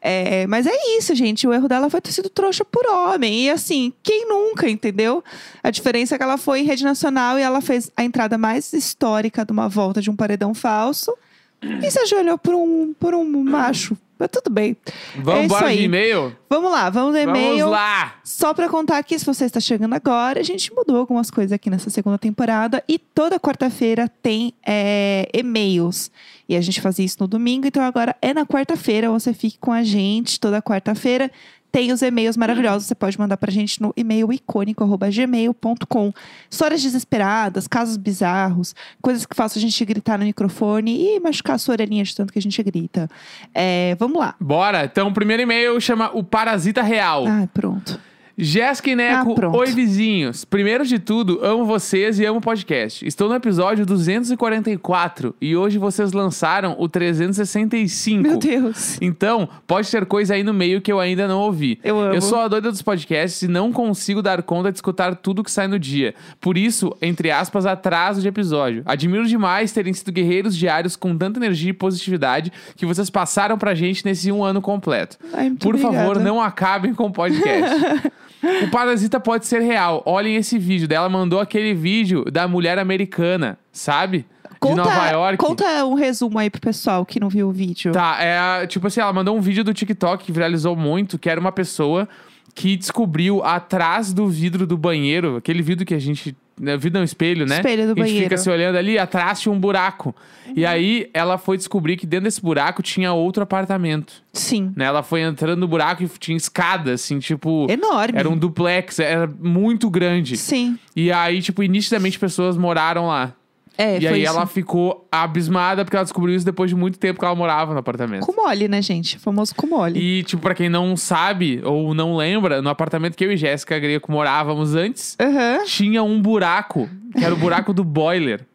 É, 0.00 0.46
mas 0.46 0.66
é 0.66 0.74
isso, 0.98 1.14
gente. 1.14 1.46
O 1.46 1.52
erro 1.52 1.68
dela 1.68 1.90
foi 1.90 2.00
ter 2.00 2.12
sido 2.12 2.28
trouxa 2.28 2.64
por 2.64 2.86
homem. 2.86 3.44
E 3.44 3.50
assim, 3.50 3.92
quem 4.02 4.28
nunca, 4.28 4.68
entendeu? 4.68 5.22
A 5.62 5.70
diferença 5.70 6.14
é 6.14 6.18
que 6.18 6.24
ela 6.24 6.38
foi 6.38 6.60
em 6.60 6.64
rede 6.64 6.84
nacional 6.84 7.38
e 7.38 7.42
ela 7.42 7.60
fez 7.60 7.90
a 7.96 8.04
entrada 8.04 8.36
mais 8.38 8.72
histórica 8.72 9.44
de 9.44 9.52
uma 9.52 9.68
volta 9.68 10.00
de 10.00 10.10
um 10.10 10.16
paredão 10.16 10.54
falso. 10.54 11.16
E 11.62 11.90
se 11.90 11.98
ajoelhou 12.00 12.36
por 12.38 12.54
um, 12.54 12.92
por 12.98 13.14
um 13.14 13.24
macho. 13.44 13.96
Mas 14.22 14.30
tudo 14.30 14.54
bem. 14.54 14.76
Vamos 15.16 15.40
é 15.40 15.44
embora 15.46 15.74
de 15.74 15.82
e-mail? 15.82 16.36
Vamos 16.48 16.70
lá, 16.70 16.88
vamos 16.90 17.12
no 17.12 17.18
e-mail. 17.18 17.58
Vamos 17.58 17.72
lá! 17.72 18.20
Só 18.22 18.54
pra 18.54 18.68
contar 18.68 18.98
aqui, 18.98 19.18
se 19.18 19.26
você 19.26 19.46
está 19.46 19.58
chegando 19.58 19.94
agora, 19.94 20.38
a 20.38 20.44
gente 20.44 20.72
mudou 20.72 20.96
algumas 20.96 21.28
coisas 21.28 21.50
aqui 21.50 21.68
nessa 21.68 21.90
segunda 21.90 22.16
temporada. 22.18 22.84
E 22.88 23.00
toda 23.00 23.40
quarta-feira 23.40 24.08
tem 24.22 24.54
é, 24.64 25.28
e-mails. 25.34 26.08
E 26.48 26.54
a 26.54 26.60
gente 26.60 26.80
fazia 26.80 27.04
isso 27.04 27.16
no 27.18 27.26
domingo, 27.26 27.66
então 27.66 27.82
agora 27.82 28.14
é 28.22 28.32
na 28.32 28.46
quarta-feira. 28.46 29.10
Você 29.10 29.34
fique 29.34 29.58
com 29.58 29.72
a 29.72 29.82
gente 29.82 30.38
toda 30.38 30.62
quarta-feira. 30.62 31.28
Tem 31.72 31.90
os 31.90 32.02
e-mails 32.02 32.36
maravilhosos. 32.36 32.86
Você 32.86 32.94
pode 32.94 33.18
mandar 33.18 33.38
pra 33.38 33.50
gente 33.50 33.80
no 33.80 33.94
e-mail 33.96 34.30
icônico.gmail.com. 34.30 36.12
Histórias 36.50 36.82
desesperadas, 36.82 37.66
casos 37.66 37.96
bizarros, 37.96 38.74
coisas 39.00 39.24
que 39.24 39.34
façam 39.34 39.58
a 39.58 39.62
gente 39.62 39.82
gritar 39.86 40.18
no 40.18 40.24
microfone 40.26 41.16
e 41.16 41.18
machucar 41.18 41.56
a 41.56 41.58
sua 41.58 41.72
orelhinha 41.72 42.04
de 42.04 42.14
tanto 42.14 42.30
que 42.30 42.38
a 42.38 42.42
gente 42.42 42.62
grita. 42.62 43.08
É, 43.54 43.96
vamos 43.98 44.18
lá. 44.18 44.34
Bora! 44.38 44.84
Então, 44.84 45.08
o 45.08 45.14
primeiro 45.14 45.42
e-mail 45.42 45.80
chama 45.80 46.10
O 46.12 46.22
Parasita 46.22 46.82
Real. 46.82 47.26
Ah, 47.26 47.48
pronto. 47.54 47.98
Jéssica 48.42 48.90
e 48.90 48.96
Neco, 48.96 49.36
Ah, 49.40 49.56
oi 49.56 49.68
vizinhos. 49.70 50.44
Primeiro 50.44 50.84
de 50.84 50.98
tudo, 50.98 51.38
amo 51.44 51.64
vocês 51.64 52.18
e 52.18 52.24
amo 52.26 52.38
o 52.38 52.42
podcast. 52.42 53.06
Estou 53.06 53.28
no 53.28 53.36
episódio 53.36 53.86
244 53.86 55.32
e 55.40 55.54
hoje 55.56 55.78
vocês 55.78 56.12
lançaram 56.12 56.74
o 56.76 56.88
365. 56.88 58.20
Meu 58.20 58.38
Deus. 58.38 58.98
Então, 59.00 59.48
pode 59.64 59.88
ter 59.88 60.04
coisa 60.06 60.34
aí 60.34 60.42
no 60.42 60.52
meio 60.52 60.80
que 60.80 60.90
eu 60.90 60.98
ainda 60.98 61.28
não 61.28 61.38
ouvi. 61.40 61.78
Eu 61.84 62.00
amo. 62.00 62.14
Eu 62.14 62.20
sou 62.20 62.40
a 62.40 62.48
doida 62.48 62.68
dos 62.72 62.82
podcasts 62.82 63.42
e 63.42 63.48
não 63.48 63.70
consigo 63.72 64.20
dar 64.20 64.42
conta 64.42 64.72
de 64.72 64.78
escutar 64.78 65.14
tudo 65.14 65.44
que 65.44 65.50
sai 65.50 65.68
no 65.68 65.78
dia. 65.78 66.12
Por 66.40 66.58
isso, 66.58 66.92
entre 67.00 67.30
aspas, 67.30 67.64
atraso 67.64 68.20
de 68.20 68.26
episódio. 68.26 68.82
Admiro 68.84 69.24
demais 69.24 69.70
terem 69.70 69.92
sido 69.92 70.10
guerreiros 70.10 70.56
diários 70.56 70.96
com 70.96 71.16
tanta 71.16 71.38
energia 71.38 71.70
e 71.70 71.74
positividade 71.74 72.52
que 72.74 72.84
vocês 72.84 73.08
passaram 73.08 73.56
pra 73.56 73.72
gente 73.72 74.04
nesse 74.04 74.32
um 74.32 74.42
ano 74.42 74.60
completo. 74.60 75.16
Ai, 75.32 75.48
muito 75.48 75.62
Por 75.62 75.78
favor, 75.78 75.98
obrigada. 76.16 76.24
não 76.24 76.40
acabem 76.40 76.92
com 76.92 77.04
o 77.06 77.12
podcast. 77.12 77.72
o 78.64 78.70
parasita 78.70 79.20
pode 79.20 79.46
ser 79.46 79.60
real. 79.60 80.02
Olhem 80.04 80.36
esse 80.36 80.58
vídeo. 80.58 80.88
Ela 80.90 81.08
mandou 81.08 81.40
aquele 81.40 81.74
vídeo 81.74 82.24
da 82.24 82.48
mulher 82.48 82.78
americana, 82.78 83.58
sabe? 83.72 84.26
de 84.68 84.74
Nova 84.74 85.10
York. 85.10 85.38
Conta 85.38 85.84
um 85.84 85.94
resumo 85.94 86.38
aí 86.38 86.48
pro 86.48 86.60
pessoal 86.60 87.04
que 87.04 87.18
não 87.18 87.28
viu 87.28 87.48
o 87.48 87.52
vídeo. 87.52 87.92
Tá, 87.92 88.18
é 88.20 88.66
tipo 88.66 88.86
assim, 88.86 89.00
ela 89.00 89.12
mandou 89.12 89.36
um 89.36 89.40
vídeo 89.40 89.64
do 89.64 89.74
TikTok 89.74 90.24
que 90.24 90.32
viralizou 90.32 90.76
muito, 90.76 91.18
que 91.18 91.28
era 91.28 91.40
uma 91.40 91.52
pessoa 91.52 92.08
que 92.54 92.76
descobriu 92.76 93.42
atrás 93.42 94.12
do 94.12 94.28
vidro 94.28 94.66
do 94.66 94.76
banheiro, 94.76 95.36
aquele 95.36 95.62
vidro 95.62 95.84
que 95.84 95.94
a 95.94 95.98
gente. 95.98 96.36
Né, 96.62 96.76
Vidro 96.76 97.00
não, 97.00 97.04
espelho, 97.04 97.44
né? 97.44 97.56
Espelho 97.56 97.86
do 97.86 97.92
a 97.92 97.94
gente 97.94 97.98
banheiro. 97.98 98.24
fica 98.24 98.36
se 98.36 98.48
olhando 98.48 98.78
ali, 98.78 98.96
atrás 98.96 99.40
tinha 99.40 99.52
um 99.52 99.58
buraco. 99.58 100.14
E 100.54 100.64
aí 100.64 101.10
ela 101.12 101.36
foi 101.36 101.56
descobrir 101.56 101.96
que 101.96 102.06
dentro 102.06 102.24
desse 102.24 102.40
buraco 102.40 102.82
tinha 102.82 103.12
outro 103.12 103.42
apartamento. 103.42 104.22
Sim. 104.32 104.72
Né? 104.76 104.84
Ela 104.84 105.02
foi 105.02 105.22
entrando 105.22 105.58
no 105.58 105.66
buraco 105.66 106.04
e 106.04 106.08
tinha 106.20 106.36
escada, 106.36 106.92
assim, 106.92 107.18
tipo. 107.18 107.66
Enorme. 107.68 108.16
Era 108.16 108.28
um 108.28 108.36
duplex, 108.36 109.00
era 109.00 109.26
muito 109.40 109.90
grande. 109.90 110.36
Sim. 110.36 110.78
E 110.94 111.10
aí, 111.10 111.42
tipo, 111.42 111.62
nitidamente 111.62 112.16
pessoas 112.16 112.56
moraram 112.56 113.08
lá. 113.08 113.34
É, 113.76 113.96
e 113.96 114.00
foi 114.00 114.10
aí 114.10 114.22
isso. 114.22 114.32
ela 114.32 114.46
ficou 114.46 115.06
abismada 115.10 115.84
porque 115.84 115.96
ela 115.96 116.04
descobriu 116.04 116.36
isso 116.36 116.44
depois 116.44 116.70
de 116.70 116.76
muito 116.76 116.98
tempo 116.98 117.18
que 117.18 117.24
ela 117.24 117.34
morava 117.34 117.72
no 117.72 117.78
apartamento. 117.78 118.26
Com 118.26 118.32
mole, 118.32 118.68
né, 118.68 118.82
gente? 118.82 119.18
Famoso 119.18 119.54
com 119.54 119.66
mole. 119.66 119.98
E, 119.98 120.22
tipo, 120.24 120.42
pra 120.42 120.54
quem 120.54 120.68
não 120.68 120.96
sabe 120.96 121.60
ou 121.64 121.94
não 121.94 122.16
lembra, 122.16 122.60
no 122.60 122.68
apartamento 122.68 123.16
que 123.16 123.24
eu 123.24 123.32
e 123.32 123.36
Jéssica 123.36 123.78
Greco 123.78 124.12
morávamos 124.12 124.74
antes, 124.74 125.16
Aham, 125.20 125.64
tinha 125.64 126.02
um 126.02 126.20
buraco, 126.20 126.88
que 127.16 127.24
era 127.24 127.34
o 127.34 127.36
buraco 127.36 127.72
do 127.72 127.84
boiler. 127.84 128.46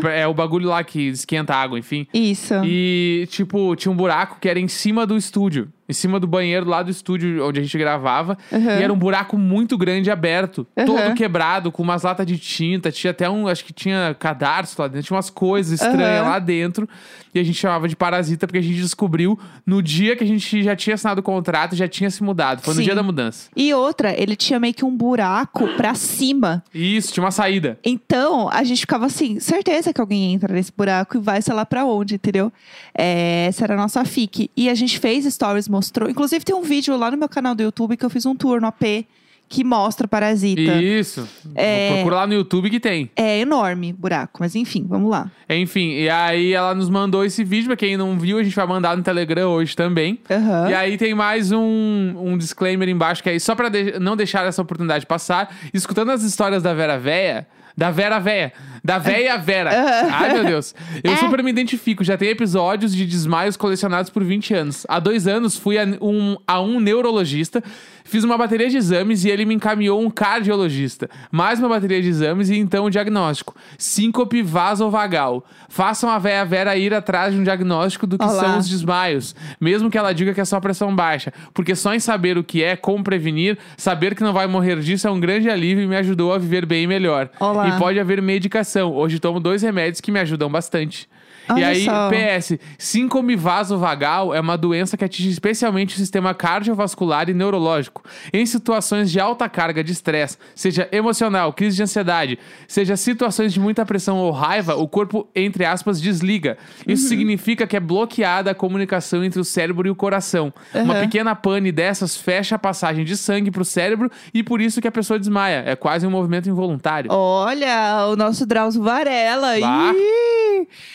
Que 0.00 0.06
é 0.06 0.26
o 0.28 0.34
bagulho 0.34 0.68
lá 0.68 0.84
que 0.84 1.08
esquenta 1.08 1.52
a 1.54 1.60
água, 1.60 1.78
enfim. 1.78 2.06
Isso. 2.14 2.54
E, 2.64 3.26
tipo, 3.30 3.74
tinha 3.74 3.90
um 3.90 3.96
buraco 3.96 4.38
que 4.40 4.48
era 4.48 4.60
em 4.60 4.68
cima 4.68 5.04
do 5.04 5.16
estúdio. 5.16 5.68
Em 5.90 5.92
cima 5.92 6.20
do 6.20 6.26
banheiro, 6.28 6.68
lá 6.68 6.84
do 6.84 6.90
estúdio 6.90 7.44
onde 7.44 7.58
a 7.58 7.62
gente 7.62 7.76
gravava. 7.76 8.38
Aham. 8.52 8.78
E 8.78 8.82
era 8.84 8.92
um 8.92 8.96
buraco 8.96 9.36
muito 9.36 9.76
grande, 9.76 10.08
aberto. 10.08 10.64
Aham. 10.76 10.86
Todo 10.86 11.14
quebrado, 11.14 11.72
com 11.72 11.82
umas 11.82 12.04
latas 12.04 12.24
de 12.24 12.38
tinta. 12.38 12.92
Tinha 12.92 13.10
até 13.10 13.28
um, 13.28 13.48
acho 13.48 13.64
que 13.64 13.72
tinha 13.72 14.14
cadarço 14.18 14.80
lá 14.80 14.86
dentro. 14.86 15.08
Tinha 15.08 15.16
umas 15.16 15.30
coisas 15.30 15.80
estranhas 15.80 16.20
Aham. 16.20 16.30
lá 16.30 16.38
dentro. 16.38 16.88
E 17.34 17.40
a 17.40 17.42
gente 17.42 17.58
chamava 17.58 17.88
de 17.88 17.96
parasita 17.96 18.46
porque 18.46 18.58
a 18.58 18.62
gente 18.62 18.80
descobriu 18.80 19.38
no 19.66 19.82
dia 19.82 20.14
que 20.16 20.22
a 20.22 20.26
gente 20.26 20.62
já 20.62 20.74
tinha 20.76 20.94
assinado 20.94 21.20
o 21.20 21.22
contrato, 21.22 21.74
já 21.74 21.88
tinha 21.88 22.10
se 22.10 22.22
mudado. 22.22 22.60
Foi 22.62 22.74
no 22.74 22.78
Sim. 22.80 22.84
dia 22.84 22.94
da 22.94 23.02
mudança. 23.02 23.48
E 23.56 23.74
outra, 23.74 24.14
ele 24.16 24.36
tinha 24.36 24.60
meio 24.60 24.74
que 24.74 24.84
um 24.84 24.96
buraco 24.96 25.66
pra 25.76 25.94
cima. 25.94 26.62
Isso, 26.72 27.12
tinha 27.12 27.22
uma 27.24 27.30
saída. 27.30 27.78
Então, 27.84 28.48
a 28.48 28.62
gente 28.64 28.80
ficava 28.80 29.06
assim, 29.06 29.38
certeza 29.40 29.92
que 29.92 30.00
alguém 30.00 30.32
entra 30.34 30.52
nesse 30.54 30.72
buraco 30.76 31.16
e 31.16 31.20
vai, 31.20 31.42
sei 31.42 31.54
lá 31.54 31.64
pra 31.66 31.84
onde, 31.84 32.14
entendeu? 32.14 32.52
É, 32.96 33.46
essa 33.48 33.64
era 33.64 33.74
a 33.74 33.76
nossa 33.76 34.04
FIC. 34.04 34.50
E 34.56 34.68
a 34.68 34.74
gente 34.74 34.98
fez 34.98 35.24
stories, 35.32 35.68
mostrou. 35.80 36.10
Inclusive, 36.10 36.44
tem 36.44 36.54
um 36.54 36.62
vídeo 36.62 36.94
lá 36.96 37.10
no 37.10 37.16
meu 37.16 37.28
canal 37.28 37.54
do 37.54 37.62
YouTube 37.62 37.96
que 37.96 38.04
eu 38.04 38.10
fiz 38.10 38.26
um 38.26 38.34
tour 38.34 38.60
no 38.60 38.66
AP 38.66 39.06
que 39.48 39.64
mostra 39.64 40.06
Parasita. 40.06 40.60
Isso. 40.80 41.26
É. 41.56 41.94
Procura 41.94 42.16
lá 42.16 42.26
no 42.26 42.34
YouTube 42.34 42.70
que 42.70 42.78
tem. 42.78 43.10
É 43.16 43.40
enorme 43.40 43.90
o 43.90 43.96
buraco, 43.96 44.38
mas 44.38 44.54
enfim, 44.54 44.86
vamos 44.88 45.10
lá. 45.10 45.28
Enfim, 45.48 45.90
e 45.90 46.08
aí 46.08 46.52
ela 46.52 46.72
nos 46.72 46.88
mandou 46.88 47.24
esse 47.24 47.42
vídeo. 47.42 47.66
Pra 47.66 47.76
quem 47.76 47.96
não 47.96 48.16
viu, 48.16 48.38
a 48.38 48.44
gente 48.44 48.54
vai 48.54 48.64
mandar 48.66 48.96
no 48.96 49.02
Telegram 49.02 49.48
hoje 49.50 49.74
também. 49.74 50.20
Aham. 50.30 50.70
E 50.70 50.74
aí 50.74 50.96
tem 50.96 51.14
mais 51.14 51.50
um, 51.50 52.14
um 52.16 52.38
disclaimer 52.38 52.88
embaixo, 52.88 53.22
que 53.24 53.30
é 53.30 53.38
só 53.40 53.56
pra 53.56 53.68
de- 53.68 53.98
não 53.98 54.16
deixar 54.16 54.46
essa 54.46 54.62
oportunidade 54.62 55.04
passar. 55.04 55.52
Escutando 55.74 56.10
as 56.12 56.22
histórias 56.22 56.62
da 56.62 56.72
Vera 56.72 56.96
Véia. 56.96 57.44
Da 57.76 57.90
Vera 57.90 58.20
Véia. 58.20 58.52
Da 58.84 58.98
Véia 58.98 59.36
Vera. 59.38 59.70
Ai, 60.12 60.32
meu 60.34 60.44
Deus. 60.44 60.74
Eu 61.02 61.12
É. 61.12 61.16
super 61.16 61.42
me 61.42 61.50
identifico. 61.50 62.02
Já 62.04 62.16
tem 62.16 62.28
episódios 62.28 62.94
de 62.94 63.04
desmaios 63.06 63.56
colecionados 63.56 64.10
por 64.10 64.24
20 64.24 64.54
anos. 64.54 64.86
Há 64.88 64.98
dois 64.98 65.26
anos 65.26 65.56
fui 65.56 65.78
a 65.78 65.84
um, 66.00 66.36
a 66.46 66.60
um 66.60 66.80
neurologista. 66.80 67.62
Fiz 68.04 68.24
uma 68.24 68.36
bateria 68.36 68.68
de 68.68 68.76
exames 68.76 69.24
e 69.24 69.28
ele 69.30 69.44
me 69.44 69.54
encaminhou 69.54 70.00
um 70.02 70.10
cardiologista. 70.10 71.08
Mais 71.30 71.60
uma 71.60 71.68
bateria 71.68 72.02
de 72.02 72.08
exames 72.08 72.48
e 72.50 72.56
então 72.58 72.86
o 72.86 72.90
diagnóstico. 72.90 73.54
Síncope 73.78 74.42
vasovagal. 74.42 75.44
Façam 75.68 76.10
a 76.10 76.18
véia 76.18 76.44
Vera 76.44 76.76
ir 76.76 76.92
atrás 76.92 77.32
de 77.32 77.38
um 77.40 77.44
diagnóstico 77.44 78.06
do 78.08 78.18
que 78.18 78.24
Olá. 78.24 78.40
são 78.40 78.58
os 78.58 78.68
desmaios. 78.68 79.36
Mesmo 79.60 79.88
que 79.90 79.96
ela 79.98 80.12
diga 80.12 80.34
que 80.34 80.40
é 80.40 80.44
só 80.44 80.58
pressão 80.58 80.94
baixa. 80.96 81.32
Porque 81.54 81.76
só 81.76 81.94
em 81.94 82.00
saber 82.00 82.36
o 82.36 82.42
que 82.42 82.64
é, 82.64 82.74
como 82.74 83.04
prevenir, 83.04 83.56
saber 83.76 84.16
que 84.16 84.22
não 84.24 84.32
vai 84.32 84.46
morrer 84.48 84.80
disso 84.80 85.06
é 85.06 85.10
um 85.10 85.20
grande 85.20 85.48
alívio 85.48 85.84
e 85.84 85.86
me 85.86 85.96
ajudou 85.96 86.32
a 86.34 86.38
viver 86.38 86.66
bem 86.66 86.84
e 86.84 86.86
melhor. 86.88 87.28
Olá. 87.38 87.68
E 87.68 87.78
pode 87.78 88.00
haver 88.00 88.20
medicação. 88.20 88.69
Hoje 88.94 89.18
tomo 89.18 89.40
dois 89.40 89.62
remédios 89.62 90.00
que 90.00 90.12
me 90.12 90.20
ajudam 90.20 90.50
bastante. 90.50 91.08
E 91.50 91.52
Olha 91.54 91.68
aí, 91.68 91.84
só. 91.84 92.08
PS, 92.10 92.58
síndrome 92.78 93.36
vasovagal 93.36 94.34
é 94.34 94.40
uma 94.40 94.56
doença 94.56 94.96
que 94.96 95.04
atinge 95.04 95.30
especialmente 95.30 95.94
o 95.94 95.98
sistema 95.98 96.32
cardiovascular 96.34 97.28
e 97.28 97.34
neurológico. 97.34 98.02
Em 98.32 98.44
situações 98.46 99.10
de 99.10 99.18
alta 99.20 99.48
carga 99.48 99.82
de 99.82 99.92
estresse, 99.92 100.36
seja 100.54 100.88
emocional, 100.92 101.52
crise 101.52 101.76
de 101.76 101.82
ansiedade, 101.82 102.38
seja 102.68 102.96
situações 102.96 103.52
de 103.52 103.60
muita 103.60 103.84
pressão 103.84 104.18
ou 104.18 104.30
raiva, 104.30 104.76
o 104.76 104.86
corpo, 104.88 105.28
entre 105.34 105.64
aspas, 105.64 106.00
desliga. 106.00 106.56
Isso 106.86 107.04
Uhum. 107.04 107.08
significa 107.08 107.66
que 107.66 107.76
é 107.76 107.80
bloqueada 107.80 108.50
a 108.50 108.54
comunicação 108.54 109.24
entre 109.24 109.40
o 109.40 109.44
cérebro 109.44 109.86
e 109.86 109.90
o 109.90 109.94
coração. 109.94 110.52
Uma 110.74 110.94
Uhum. 110.94 111.00
pequena 111.00 111.34
pane 111.34 111.70
dessas 111.72 112.16
fecha 112.16 112.56
a 112.56 112.58
passagem 112.58 113.04
de 113.04 113.16
sangue 113.16 113.50
pro 113.50 113.64
cérebro 113.64 114.10
e 114.32 114.42
por 114.42 114.60
isso 114.60 114.80
que 114.80 114.88
a 114.88 114.92
pessoa 114.92 115.18
desmaia. 115.18 115.62
É 115.66 115.76
quase 115.76 116.06
um 116.06 116.10
movimento 116.10 116.48
involuntário. 116.48 117.10
Olha, 117.12 118.06
o 118.10 118.16
nosso 118.16 118.46
Drauzio 118.46 118.82
Varela. 118.82 119.58
Bah. 119.60 119.92
Ih! 119.94 120.39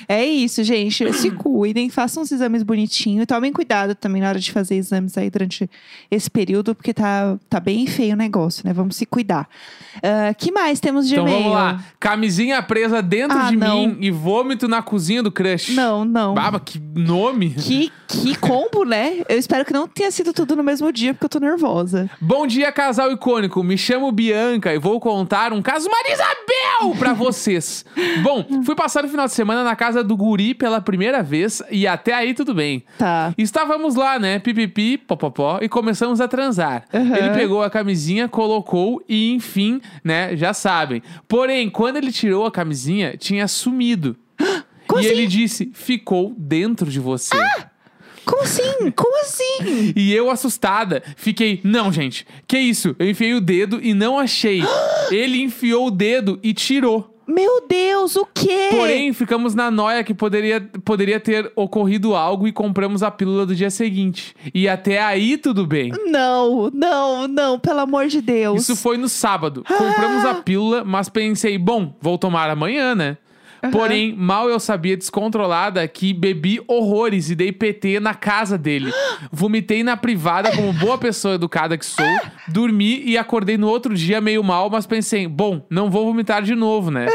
É 0.07 0.25
isso, 0.25 0.63
gente. 0.63 1.11
Se 1.13 1.31
cuidem, 1.31 1.89
façam 1.89 2.23
os 2.23 2.31
exames 2.31 2.63
bonitinhos 2.63 3.23
e 3.23 3.25
tomem 3.25 3.51
cuidado 3.53 3.95
também 3.95 4.21
na 4.21 4.29
hora 4.29 4.39
de 4.39 4.51
fazer 4.51 4.75
exames 4.75 5.17
aí 5.17 5.29
durante 5.29 5.69
esse 6.09 6.29
período, 6.29 6.73
porque 6.75 6.93
tá, 6.93 7.37
tá 7.49 7.59
bem 7.59 7.85
feio 7.87 8.13
o 8.13 8.17
negócio, 8.17 8.65
né? 8.65 8.73
Vamos 8.73 8.95
se 8.95 9.05
cuidar. 9.05 9.47
Ah, 10.03 10.33
que 10.33 10.51
mais 10.51 10.79
temos 10.79 11.07
de 11.07 11.13
Então 11.15 11.27
e-mail? 11.27 11.43
vamos 11.43 11.53
lá. 11.57 11.83
Camisinha 11.99 12.61
presa 12.61 13.01
dentro 13.01 13.37
Ah, 13.37 13.49
de 13.49 13.55
não. 13.57 13.87
mim 13.87 13.97
e 14.01 14.11
vômito 14.11 14.67
na 14.67 14.81
cozinha 14.81 15.21
do 15.23 15.31
crush. 15.31 15.73
Não, 15.73 16.03
não. 16.05 16.33
Baba, 16.33 16.59
que 16.59 16.79
nome. 16.79 17.51
Que, 17.51 17.91
que 18.07 18.35
combo, 18.35 18.83
né? 18.83 19.23
Eu 19.27 19.37
espero 19.37 19.65
que 19.65 19.73
não 19.73 19.87
tenha 19.87 20.11
sido 20.11 20.33
tudo 20.33 20.55
no 20.55 20.63
mesmo 20.63 20.91
dia, 20.91 21.13
porque 21.13 21.25
eu 21.25 21.29
tô 21.29 21.39
nervosa. 21.39 22.09
Bom 22.21 22.45
dia, 22.45 22.71
casal 22.71 23.11
icônico. 23.11 23.63
Me 23.63 23.77
chamo 23.77 24.11
Bianca 24.11 24.73
e 24.73 24.77
vou 24.77 24.99
contar 24.99 25.53
um 25.53 25.61
caso 25.61 25.89
Marisabel 25.89 26.97
pra 26.99 27.13
vocês. 27.15 27.85
Bom, 28.21 28.63
fui 28.63 28.75
passar 28.75 29.05
o 29.05 29.09
final 29.09 29.25
de 29.25 29.33
semana 29.33 29.63
na 29.63 29.75
casa 29.75 30.03
do 30.03 30.15
guri 30.15 30.53
pela 30.53 30.79
primeira 30.79 31.23
vez 31.23 31.61
e 31.71 31.87
até 31.87 32.13
aí 32.13 32.33
tudo 32.33 32.53
bem. 32.53 32.83
Tá. 32.97 33.33
Estávamos 33.37 33.95
lá, 33.95 34.19
né? 34.19 34.39
Pipipi, 34.39 34.97
popopó, 34.97 35.59
e 35.61 35.69
começamos 35.69 36.21
a 36.21 36.27
transar. 36.27 36.85
Uhum. 36.93 37.15
Ele 37.15 37.29
pegou 37.31 37.63
a 37.63 37.69
camisinha, 37.69 38.27
colocou 38.27 39.03
e, 39.07 39.31
enfim, 39.33 39.81
né? 40.03 40.35
Já 40.35 40.53
sabem. 40.53 41.01
Porém, 41.27 41.69
quando 41.69 41.97
ele 41.97 42.11
tirou 42.11 42.45
a 42.45 42.51
camisinha, 42.51 43.17
tinha 43.17 43.47
sumido. 43.47 44.15
Como 44.87 45.01
e 45.01 45.05
assim? 45.05 45.15
ele 45.15 45.27
disse: 45.27 45.71
ficou 45.73 46.33
dentro 46.37 46.89
de 46.89 46.99
você. 46.99 47.35
Como 48.25 48.43
assim? 48.43 48.91
Como 48.95 49.21
assim? 49.21 49.93
E 49.95 50.13
eu, 50.13 50.29
assustada, 50.29 51.03
fiquei, 51.15 51.61
não, 51.63 51.91
gente, 51.91 52.25
que 52.47 52.57
isso? 52.57 52.95
Eu 52.97 53.09
enfiei 53.09 53.33
o 53.33 53.41
dedo 53.41 53.79
e 53.81 53.93
não 53.93 54.17
achei. 54.19 54.61
Ele 55.11 55.41
enfiou 55.41 55.87
o 55.87 55.91
dedo 55.91 56.39
e 56.41 56.53
tirou. 56.53 57.15
Meu 57.27 57.65
Deus, 57.67 58.15
o 58.15 58.27
quê? 58.31 58.69
Porém, 58.69 59.11
ficamos 59.11 59.55
na 59.55 59.71
noia 59.71 60.03
que 60.03 60.13
poderia, 60.13 60.61
poderia 60.83 61.19
ter 61.19 61.51
ocorrido 61.55 62.15
algo 62.15 62.47
e 62.47 62.51
compramos 62.51 63.01
a 63.01 63.09
pílula 63.09 63.47
do 63.47 63.55
dia 63.55 63.71
seguinte. 63.71 64.35
E 64.53 64.69
até 64.69 65.01
aí 65.01 65.35
tudo 65.35 65.65
bem. 65.65 65.91
Não, 66.05 66.69
não, 66.71 67.27
não, 67.27 67.59
pelo 67.59 67.79
amor 67.79 68.07
de 68.07 68.21
Deus. 68.21 68.61
Isso 68.61 68.75
foi 68.75 68.97
no 68.97 69.09
sábado. 69.09 69.63
Compramos 69.67 70.23
a 70.23 70.35
pílula, 70.45 70.83
mas 70.83 71.09
pensei, 71.09 71.57
bom, 71.57 71.95
vou 71.99 72.17
tomar 72.17 72.49
amanhã, 72.49 72.93
né? 72.93 73.17
Porém, 73.71 74.15
mal 74.15 74.49
eu 74.49 74.59
sabia, 74.59 74.97
descontrolada, 74.97 75.87
que 75.87 76.13
bebi 76.13 76.61
horrores 76.67 77.29
e 77.29 77.35
dei 77.35 77.51
PT 77.51 77.99
na 77.99 78.13
casa 78.13 78.57
dele. 78.57 78.91
Vomitei 79.31 79.83
na 79.83 79.97
privada, 79.97 80.55
como 80.55 80.73
boa 80.73 80.97
pessoa 80.97 81.35
educada 81.35 81.77
que 81.77 81.85
sou. 81.85 82.05
Dormi 82.47 83.03
e 83.03 83.17
acordei 83.17 83.57
no 83.57 83.67
outro 83.67 83.93
dia 83.95 84.19
meio 84.21 84.43
mal, 84.43 84.69
mas 84.69 84.85
pensei, 84.85 85.27
bom, 85.27 85.65
não 85.69 85.89
vou 85.89 86.05
vomitar 86.05 86.41
de 86.41 86.55
novo, 86.55 86.91
né? 86.91 87.07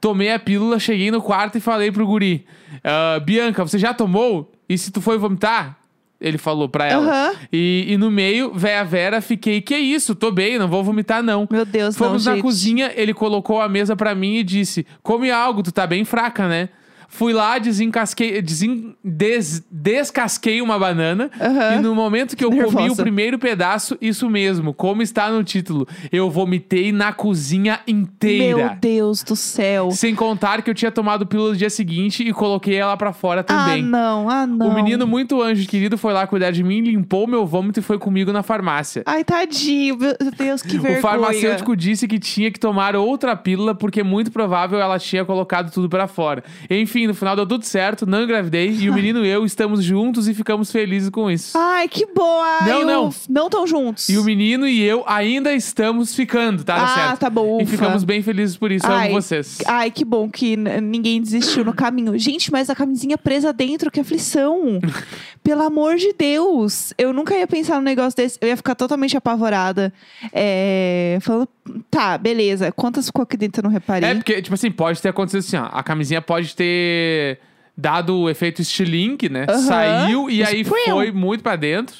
Tomei 0.00 0.32
a 0.32 0.38
pílula, 0.38 0.78
cheguei 0.78 1.10
no 1.10 1.20
quarto 1.20 1.58
e 1.58 1.60
falei 1.60 1.90
pro 1.90 2.06
guri: 2.06 2.46
"Ah, 2.84 3.18
Bianca, 3.20 3.64
você 3.64 3.78
já 3.78 3.92
tomou? 3.92 4.52
E 4.68 4.76
se 4.76 4.92
tu 4.92 5.00
foi 5.00 5.18
vomitar? 5.18 5.78
Ele 6.20 6.36
falou 6.36 6.68
pra 6.68 6.86
ela. 6.86 7.06
Aham. 7.06 7.32
E, 7.52 7.86
e 7.88 7.96
no 7.96 8.10
meio, 8.10 8.52
véia 8.52 8.82
Vera, 8.84 9.20
fiquei, 9.20 9.60
que 9.60 9.76
isso, 9.76 10.14
tô 10.14 10.32
bem, 10.32 10.58
não 10.58 10.66
vou 10.66 10.82
vomitar 10.82 11.22
não. 11.22 11.46
Meu 11.50 11.64
Deus, 11.64 11.96
Fomos 11.96 12.24
não, 12.24 12.32
na 12.32 12.36
gente. 12.36 12.42
cozinha, 12.42 12.92
ele 12.96 13.14
colocou 13.14 13.60
a 13.60 13.68
mesa 13.68 13.94
pra 13.94 14.14
mim 14.14 14.36
e 14.36 14.42
disse: 14.42 14.84
Come 15.02 15.30
algo, 15.30 15.62
tu 15.62 15.70
tá 15.70 15.86
bem 15.86 16.04
fraca, 16.04 16.48
né? 16.48 16.70
Fui 17.10 17.32
lá, 17.32 17.58
desencasquei, 17.58 18.40
desen, 18.42 18.94
des- 19.02 19.64
descasquei 19.70 20.60
uma 20.60 20.78
banana. 20.78 21.30
Aham. 21.40 21.76
E 21.76 21.78
no 21.82 21.94
momento 21.94 22.36
que 22.36 22.44
eu 22.44 22.50
comi 22.50 22.62
o 22.64 22.72
Nervosa. 22.72 23.02
primeiro 23.02 23.38
pedaço, 23.38 23.96
isso 24.00 24.28
mesmo, 24.28 24.74
como 24.74 25.00
está 25.00 25.30
no 25.30 25.42
título, 25.42 25.88
eu 26.12 26.30
vomitei 26.30 26.92
na 26.92 27.12
cozinha 27.12 27.80
inteira. 27.88 28.56
Meu 28.56 28.76
Deus 28.78 29.22
do 29.22 29.34
céu. 29.34 29.90
Sem 29.90 30.14
contar 30.14 30.60
que 30.62 30.68
eu 30.70 30.74
tinha 30.74 30.90
tomado 30.92 31.26
pílula 31.26 31.50
no 31.52 31.56
dia 31.56 31.70
seguinte 31.70 32.22
e 32.22 32.32
coloquei 32.32 32.74
ela 32.76 32.96
pra 32.96 33.12
fora 33.12 33.40
Ah, 33.40 33.44
também. 33.44 33.82
não, 33.82 34.28
ah, 34.28 34.46
não. 34.46 34.68
O 34.68 34.74
menino 34.74 35.06
muito 35.06 35.40
anjo 35.42 35.66
querido 35.66 35.96
foi 35.96 36.12
lá 36.12 36.26
cuidar 36.26 36.50
de 36.50 36.62
mim, 36.62 36.80
limpou 36.82 37.26
meu 37.26 37.46
vômito 37.46 37.80
e 37.80 37.82
foi 37.82 37.98
comigo 37.98 38.32
na 38.32 38.42
farmácia. 38.42 39.02
Ai, 39.06 39.24
tadinho. 39.24 39.96
Meu 39.96 40.14
Deus, 40.36 40.60
que 40.62 40.76
vergonha. 40.78 40.98
O 40.98 41.02
farmacêutico 41.02 41.74
disse 41.74 42.06
que 42.06 42.18
tinha 42.18 42.50
que 42.50 42.60
tomar 42.60 42.94
outra 42.94 43.34
pílula 43.34 43.74
porque 43.74 44.02
muito 44.02 44.30
provável 44.30 44.78
ela 44.78 44.98
tinha 44.98 45.24
colocado 45.24 45.72
tudo 45.72 45.88
pra 45.88 46.06
fora. 46.06 46.44
Enfim, 46.68 46.97
no 47.06 47.14
final 47.14 47.36
deu 47.36 47.46
tudo 47.46 47.64
certo, 47.64 48.06
não 48.06 48.22
engravidei 48.24 48.70
e 48.70 48.90
o 48.90 48.94
menino 48.94 49.24
e 49.24 49.28
eu 49.28 49.44
estamos 49.44 49.82
juntos 49.84 50.26
e 50.28 50.34
ficamos 50.34 50.70
felizes 50.72 51.08
com 51.10 51.30
isso. 51.30 51.56
Ai, 51.56 51.88
que 51.88 52.06
bom. 52.06 52.40
Ai, 52.42 52.68
Não, 52.68 52.84
não. 52.84 53.14
Não 53.28 53.48
tão 53.50 53.66
juntos. 53.66 54.08
E 54.08 54.18
o 54.18 54.24
menino 54.24 54.66
e 54.66 54.82
eu 54.82 55.04
ainda 55.06 55.52
estamos 55.52 56.14
ficando, 56.14 56.64
tá? 56.64 56.76
Ah, 56.76 56.94
certo? 57.08 57.20
tá 57.20 57.30
bom, 57.30 57.60
E 57.60 57.64
ufa. 57.64 57.72
ficamos 57.72 58.04
bem 58.04 58.22
felizes 58.22 58.56
por 58.56 58.72
isso. 58.72 58.86
Ai, 58.86 59.08
Amo 59.08 59.20
vocês. 59.22 59.58
Ai, 59.66 59.90
que 59.90 60.04
bom 60.04 60.28
que 60.30 60.56
n- 60.56 60.80
ninguém 60.80 61.20
desistiu 61.20 61.64
no 61.64 61.72
caminho. 61.74 62.18
Gente, 62.18 62.50
mas 62.50 62.68
a 62.70 62.74
camisinha 62.74 63.16
presa 63.18 63.52
dentro, 63.52 63.90
que 63.90 64.00
aflição. 64.00 64.80
Pelo 65.42 65.62
amor 65.62 65.96
de 65.96 66.12
Deus. 66.12 66.92
Eu 66.98 67.12
nunca 67.12 67.34
ia 67.36 67.46
pensar 67.46 67.76
num 67.76 67.82
negócio 67.82 68.16
desse. 68.16 68.38
Eu 68.40 68.48
ia 68.48 68.56
ficar 68.56 68.74
totalmente 68.74 69.16
apavorada. 69.16 69.92
É, 70.32 71.18
falando, 71.20 71.48
tá, 71.90 72.16
beleza. 72.18 72.72
Quantas 72.72 73.06
ficou 73.06 73.22
aqui 73.22 73.36
dentro 73.36 73.60
eu 73.60 73.64
não 73.64 73.70
reparei? 73.70 74.08
É 74.10 74.14
porque, 74.14 74.40
tipo 74.42 74.54
assim, 74.54 74.70
pode 74.70 75.00
ter 75.02 75.08
acontecido 75.08 75.40
assim, 75.40 75.56
ó. 75.56 75.68
A 75.76 75.82
camisinha 75.82 76.20
pode 76.22 76.54
ter 76.56 77.38
dado 77.80 78.16
o 78.22 78.28
efeito 78.28 78.60
estilink, 78.60 79.28
né? 79.28 79.46
Saiu 79.66 80.28
e 80.28 80.42
aí 80.42 80.64
foi 80.64 81.12
muito 81.12 81.42
pra 81.44 81.54
dentro. 81.54 81.96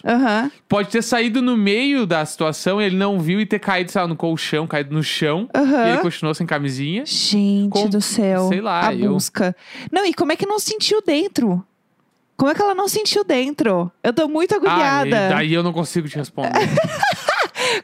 Pode 0.69 0.89
ter 0.89 1.03
saído 1.03 1.41
no 1.41 1.57
meio 1.57 2.05
da 2.05 2.25
situação, 2.27 2.83
ele 2.83 2.97
não 2.97 3.21
viu 3.21 3.41
e 3.41 3.47
ter 3.47 3.61
caído, 3.61 3.93
sei 3.93 4.01
lá, 4.01 4.09
no 4.09 4.17
colchão, 4.17 4.67
caído 4.67 4.93
no 4.93 5.03
chão. 5.05 5.49
E 5.55 5.89
ele 5.91 5.99
continuou 5.99 6.35
sem 6.35 6.47
camisinha. 6.47 7.05
Gente 7.07 7.71
Com- 7.71 7.89
do 7.89 8.01
céu. 8.01 8.49
sei 8.49 8.61
lá, 8.61 8.89
A 8.89 8.95
eu- 8.95 9.13
busca. 9.13 9.55
Não, 9.93 10.05
e 10.05 10.13
como 10.13 10.33
é 10.33 10.37
que 10.37 10.47
não 10.47 10.59
sentiu 10.59 11.01
dentro? 11.01 11.65
Como 12.37 12.51
é 12.51 12.55
que 12.55 12.63
ela 12.63 12.75
não 12.75 12.87
sentiu 12.89 13.25
dentro? 13.25 13.91
Eu 14.03 14.13
tô 14.13 14.29
muito 14.29 14.55
Ah, 14.55 14.57
agoniada. 14.59 15.29
daí 15.31 15.53
eu 15.53 15.63
não 15.63 15.73
consigo 15.73 16.09
te 16.09 16.17
responder. 16.17 16.51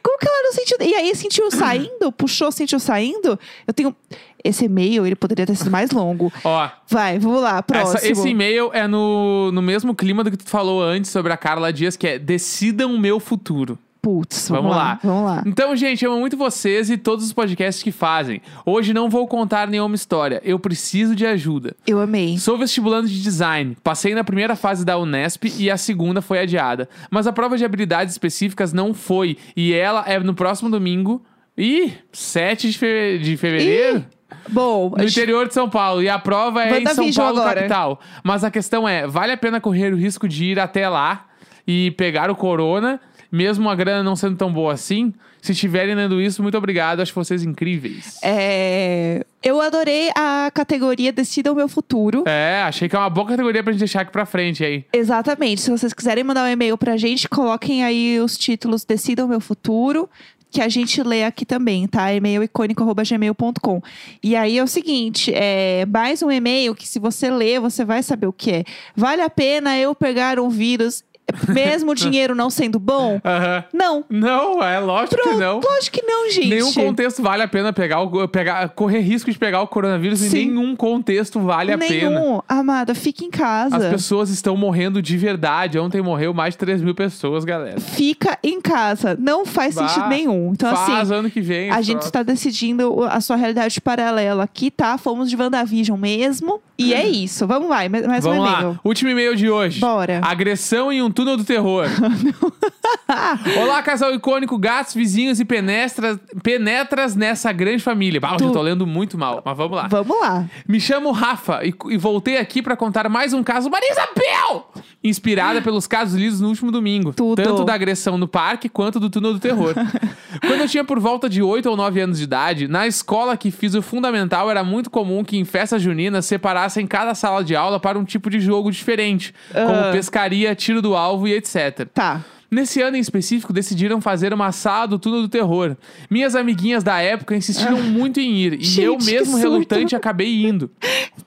Como 0.01 0.17
que 0.17 0.27
ela 0.27 0.43
não 0.43 0.51
sentiu? 0.53 0.77
E 0.81 0.93
aí 0.93 1.15
sentiu 1.15 1.49
saindo? 1.51 2.11
Puxou, 2.11 2.51
sentiu 2.51 2.79
saindo? 2.79 3.39
Eu 3.67 3.73
tenho. 3.73 3.95
Esse 4.43 4.65
e-mail, 4.65 5.07
ele 5.07 5.15
poderia 5.15 5.43
ter 5.45 5.55
sido 5.55 5.71
mais 5.71 5.89
longo. 5.89 6.31
Ó, 6.43 6.69
Vai, 6.87 7.17
vamos 7.17 7.41
lá, 7.41 7.63
próximo. 7.63 7.97
essa- 7.97 8.07
esse 8.07 8.29
e-mail 8.29 8.69
é 8.73 8.87
no, 8.87 9.51
no 9.51 9.59
mesmo 9.61 9.95
clima 9.95 10.23
do 10.23 10.29
que 10.29 10.37
tu 10.37 10.47
falou 10.47 10.83
antes 10.83 11.09
sobre 11.09 11.33
a 11.33 11.37
Carla 11.37 11.73
Dias, 11.73 11.97
que 11.97 12.05
é 12.07 12.19
Decidam 12.19 12.93
o 12.93 12.99
meu 12.99 13.19
futuro. 13.19 13.79
Putz, 14.05 14.49
vamos, 14.49 14.65
Vamos 14.65 14.77
lá. 14.77 14.83
lá. 14.83 14.99
Vamos 15.03 15.25
lá. 15.25 15.43
Então, 15.47 15.75
gente, 15.75 16.05
eu 16.05 16.11
amo 16.11 16.19
muito 16.19 16.37
vocês 16.37 16.91
e 16.91 16.97
todos 16.97 17.25
os 17.25 17.33
podcasts 17.33 17.81
que 17.83 17.91
fazem. 17.91 18.39
Hoje 18.63 18.93
não 18.93 19.09
vou 19.09 19.27
contar 19.27 19.67
nenhuma 19.67 19.95
história, 19.95 20.39
eu 20.45 20.59
preciso 20.59 21.15
de 21.15 21.25
ajuda. 21.25 21.75
Eu 21.87 21.99
amei. 21.99 22.37
Sou 22.37 22.55
vestibulando 22.55 23.07
de 23.07 23.19
design. 23.19 23.75
Passei 23.83 24.13
na 24.13 24.23
primeira 24.23 24.55
fase 24.55 24.85
da 24.85 24.95
Unesp 24.99 25.45
e 25.57 25.71
a 25.71 25.75
segunda 25.77 26.21
foi 26.21 26.37
adiada. 26.37 26.87
Mas 27.09 27.25
a 27.25 27.33
prova 27.33 27.57
de 27.57 27.65
habilidades 27.65 28.13
específicas 28.13 28.71
não 28.71 28.93
foi. 28.93 29.37
E 29.57 29.73
ela 29.73 30.03
é 30.05 30.19
no 30.19 30.35
próximo 30.35 30.69
domingo. 30.69 31.23
Ih, 31.57 31.93
7 32.11 32.69
de, 32.69 32.77
fe- 32.77 33.17
de 33.17 33.37
fevereiro? 33.37 34.05
Bom, 34.49 34.93
No 34.95 35.03
interior 35.03 35.47
de 35.47 35.53
São 35.55 35.67
Paulo. 35.67 36.03
E 36.03 36.09
a 36.09 36.19
prova 36.19 36.63
é 36.63 36.79
em 36.79 36.85
São 36.87 37.11
Paulo, 37.13 37.39
agora. 37.39 37.55
capital. 37.55 37.99
Mas 38.23 38.43
a 38.43 38.51
questão 38.51 38.87
é: 38.87 39.07
vale 39.07 39.31
a 39.31 39.37
pena 39.37 39.59
correr 39.59 39.91
o 39.93 39.97
risco 39.97 40.27
de 40.27 40.45
ir 40.45 40.59
até 40.59 40.87
lá 40.87 41.25
e 41.67 41.89
pegar 41.91 42.29
o 42.29 42.35
corona, 42.35 42.99
mesmo 43.35 43.69
a 43.69 43.75
grana 43.75 44.01
não 44.03 44.15
sendo 44.15 44.35
tão 44.35 44.51
boa 44.51 44.73
assim? 44.73 45.13
Se 45.41 45.51
estiverem 45.51 45.93
lendo 45.93 46.19
isso, 46.19 46.41
muito 46.41 46.57
obrigado. 46.57 47.01
Acho 47.01 47.13
vocês 47.13 47.43
incríveis. 47.43 48.17
é, 48.23 49.23
eu 49.43 49.61
adorei 49.61 50.09
a 50.15 50.49
categoria 50.51 51.11
Decida 51.13 51.51
o 51.51 51.55
Meu 51.55 51.67
Futuro. 51.69 52.23
É, 52.25 52.63
achei 52.63 52.89
que 52.89 52.95
é 52.95 52.99
uma 52.99 53.09
boa 53.11 53.27
categoria 53.27 53.63
pra 53.63 53.71
gente 53.71 53.79
deixar 53.79 54.01
aqui 54.01 54.11
pra 54.11 54.25
frente 54.25 54.63
aí. 54.65 54.85
Exatamente. 54.91 55.61
Se 55.61 55.69
vocês 55.69 55.93
quiserem 55.93 56.23
mandar 56.23 56.45
um 56.45 56.51
e-mail 56.51 56.75
pra 56.77 56.97
gente, 56.97 57.29
coloquem 57.29 57.83
aí 57.83 58.19
os 58.19 58.37
títulos 58.37 58.83
Decida 58.83 59.23
o 59.23 59.27
Meu 59.27 59.39
Futuro. 59.39 60.09
Que 60.49 60.61
a 60.61 60.69
gente 60.69 61.03
lê 61.03 61.25
aqui 61.25 61.45
também, 61.45 61.85
tá? 61.85 62.13
E-mail 62.13 62.41
icônico.gmail.com. 62.41 63.81
E 64.23 64.35
aí 64.35 64.57
é 64.57 64.63
o 64.63 64.67
seguinte: 64.67 65.31
é 65.33 65.85
mais 65.85 66.23
um 66.23 66.31
e-mail 66.31 66.73
que, 66.73 66.87
se 66.87 66.97
você 66.97 67.29
ler, 67.29 67.59
você 67.59 67.83
vai 67.83 68.01
saber 68.01 68.27
o 68.27 68.33
que 68.33 68.51
é. 68.51 68.63
Vale 68.95 69.21
a 69.21 69.29
pena 69.29 69.77
eu 69.77 69.93
pegar 69.93 70.39
um 70.39 70.49
vírus, 70.49 71.03
mesmo 71.47 71.91
o 71.91 71.95
dinheiro 71.95 72.35
não 72.35 72.49
sendo 72.49 72.79
bom? 72.79 73.19
Aham. 73.23 73.63
Não. 73.73 74.05
Não, 74.09 74.63
é 74.63 74.79
lógico 74.79 75.21
que 75.21 75.35
não. 75.35 75.59
Lógico 75.59 75.97
que 75.99 76.05
não, 76.05 76.29
gente. 76.31 76.49
Nenhum 76.49 76.73
contexto 76.73 77.21
vale 77.21 77.43
a 77.43 77.47
pena 77.47 77.71
pegar 77.73 78.01
o, 78.01 78.27
pegar, 78.27 78.69
correr 78.69 78.99
risco 78.99 79.31
de 79.31 79.37
pegar 79.37 79.61
o 79.61 79.67
coronavírus 79.67 80.19
Sim. 80.19 80.37
em 80.37 80.47
nenhum 80.49 80.75
contexto 80.75 81.39
vale 81.39 81.71
a 81.71 81.77
pena. 81.77 82.09
Nenhum. 82.09 82.41
Amada, 82.47 82.93
fica 82.95 83.23
em 83.23 83.29
casa. 83.29 83.77
As 83.77 83.85
pessoas 83.87 84.29
estão 84.29 84.55
morrendo 84.55 85.01
de 85.01 85.17
verdade. 85.17 85.77
Ontem 85.79 86.01
morreu 86.01 86.33
mais 86.33 86.53
de 86.53 86.59
3 86.59 86.81
mil 86.81 86.95
pessoas, 86.95 87.43
galera. 87.43 87.79
Fica 87.79 88.37
em 88.43 88.61
casa. 88.61 89.15
Não 89.19 89.45
faz 89.45 89.75
Bah, 89.75 89.87
sentido 89.87 90.09
nenhum. 90.09 90.51
Então, 90.53 90.75
Faz 90.75 91.11
assim. 91.11 91.19
ano 91.19 91.29
que 91.29 91.41
vem. 91.41 91.69
A 91.71 91.81
gente 91.81 92.01
está 92.03 92.23
decidindo 92.23 93.03
a 93.03 93.19
sua 93.21 93.35
realidade 93.35 93.79
paralela 93.81 94.43
aqui, 94.43 94.69
tá? 94.71 94.97
Fomos 94.97 95.29
de 95.29 95.35
WandaVision 95.35 95.97
mesmo. 95.97 96.61
E 96.77 96.93
é 96.93 97.07
isso. 97.07 97.47
Vamos 97.47 97.69
lá, 97.69 97.87
mais 97.87 98.05
mais 98.05 98.25
um 98.25 98.29
Vamos 98.31 98.49
e-mail. 98.49 98.67
lá. 98.71 98.79
Último 98.83 99.09
e-mail 99.09 99.35
de 99.35 99.49
hoje. 99.49 99.79
Bora. 99.79 100.19
Agressão 100.23 100.91
em 100.91 101.01
um 101.01 101.09
túnel 101.25 101.37
do 101.37 101.43
terror. 101.43 101.87
Olá, 103.59 103.81
casal 103.81 104.13
icônico, 104.13 104.57
gatos, 104.57 104.93
vizinhos 104.93 105.39
e 105.39 105.45
penestras, 105.45 106.19
penetras 106.43 107.15
nessa 107.15 107.51
grande 107.51 107.81
família. 107.83 108.21
Bah, 108.21 108.29
hoje 108.29 108.37
Tu- 108.39 108.45
eu 108.45 108.51
tô 108.51 108.61
lendo 108.61 108.85
muito 108.85 109.17
mal, 109.17 109.41
mas 109.43 109.57
vamos 109.57 109.75
lá. 109.75 109.87
Vamos 109.87 110.19
lá. 110.21 110.45
Me 110.67 110.79
chamo 110.79 111.11
Rafa 111.11 111.61
e, 111.65 111.73
e 111.89 111.97
voltei 111.97 112.37
aqui 112.37 112.61
pra 112.61 112.75
contar 112.77 113.09
mais 113.09 113.33
um 113.33 113.43
caso 113.43 113.69
Marisa 113.69 114.07
Bel! 114.15 114.71
Inspirada 115.07 115.61
pelos 115.63 115.87
casos 115.87 116.15
lidos 116.19 116.41
no 116.41 116.49
último 116.49 116.71
domingo. 116.71 117.13
Tudo. 117.13 117.41
Tanto 117.41 117.63
da 117.63 117.73
agressão 117.73 118.17
no 118.17 118.27
parque 118.27 118.67
quanto 118.67 118.99
do 118.99 119.09
túnel 119.09 119.33
do 119.33 119.39
terror. 119.39 119.73
Quando 120.45 120.61
eu 120.61 120.67
tinha 120.67 120.83
por 120.83 120.99
volta 120.99 121.29
de 121.29 121.41
8 121.41 121.69
ou 121.69 121.77
9 121.77 122.01
anos 122.01 122.17
de 122.17 122.23
idade, 122.25 122.67
na 122.67 122.85
escola 122.87 123.37
que 123.37 123.51
fiz 123.51 123.73
o 123.73 123.81
fundamental 123.81 124.49
era 124.51 124.63
muito 124.63 124.89
comum 124.89 125.23
que 125.23 125.37
em 125.37 125.45
festas 125.45 125.81
juninas 125.81 126.25
separassem 126.25 126.85
cada 126.85 127.15
sala 127.15 127.43
de 127.43 127.55
aula 127.55 127.79
para 127.79 127.97
um 127.97 128.03
tipo 128.03 128.29
de 128.29 128.39
jogo 128.39 128.71
diferente, 128.71 129.33
como 129.53 129.69
Ah. 129.69 129.91
pescaria, 129.91 130.53
tiro 130.55 130.81
do 130.81 130.95
alvo 130.95 131.27
e 131.27 131.33
etc. 131.33 131.87
Tá. 131.93 132.21
Nesse 132.55 132.81
ano 132.81 132.95
em 132.95 133.01
específico, 133.01 133.51
decidiram 133.51 133.99
fazer 133.99 134.33
uma 134.33 134.49
sala 134.53 134.87
do 134.87 134.97
túnel 134.97 135.23
do 135.23 135.27
terror. 135.27 135.75
Minhas 136.09 136.35
amiguinhas 136.37 136.85
da 136.85 137.01
época 137.01 137.35
insistiram 137.35 137.81
muito 137.81 138.21
em 138.21 138.31
ir, 138.37 138.53
e 138.53 138.63
Gente, 138.63 138.81
eu 138.81 138.97
mesmo 138.97 139.35
relutante 139.35 139.93
acabei 139.93 140.45
indo. 140.45 140.71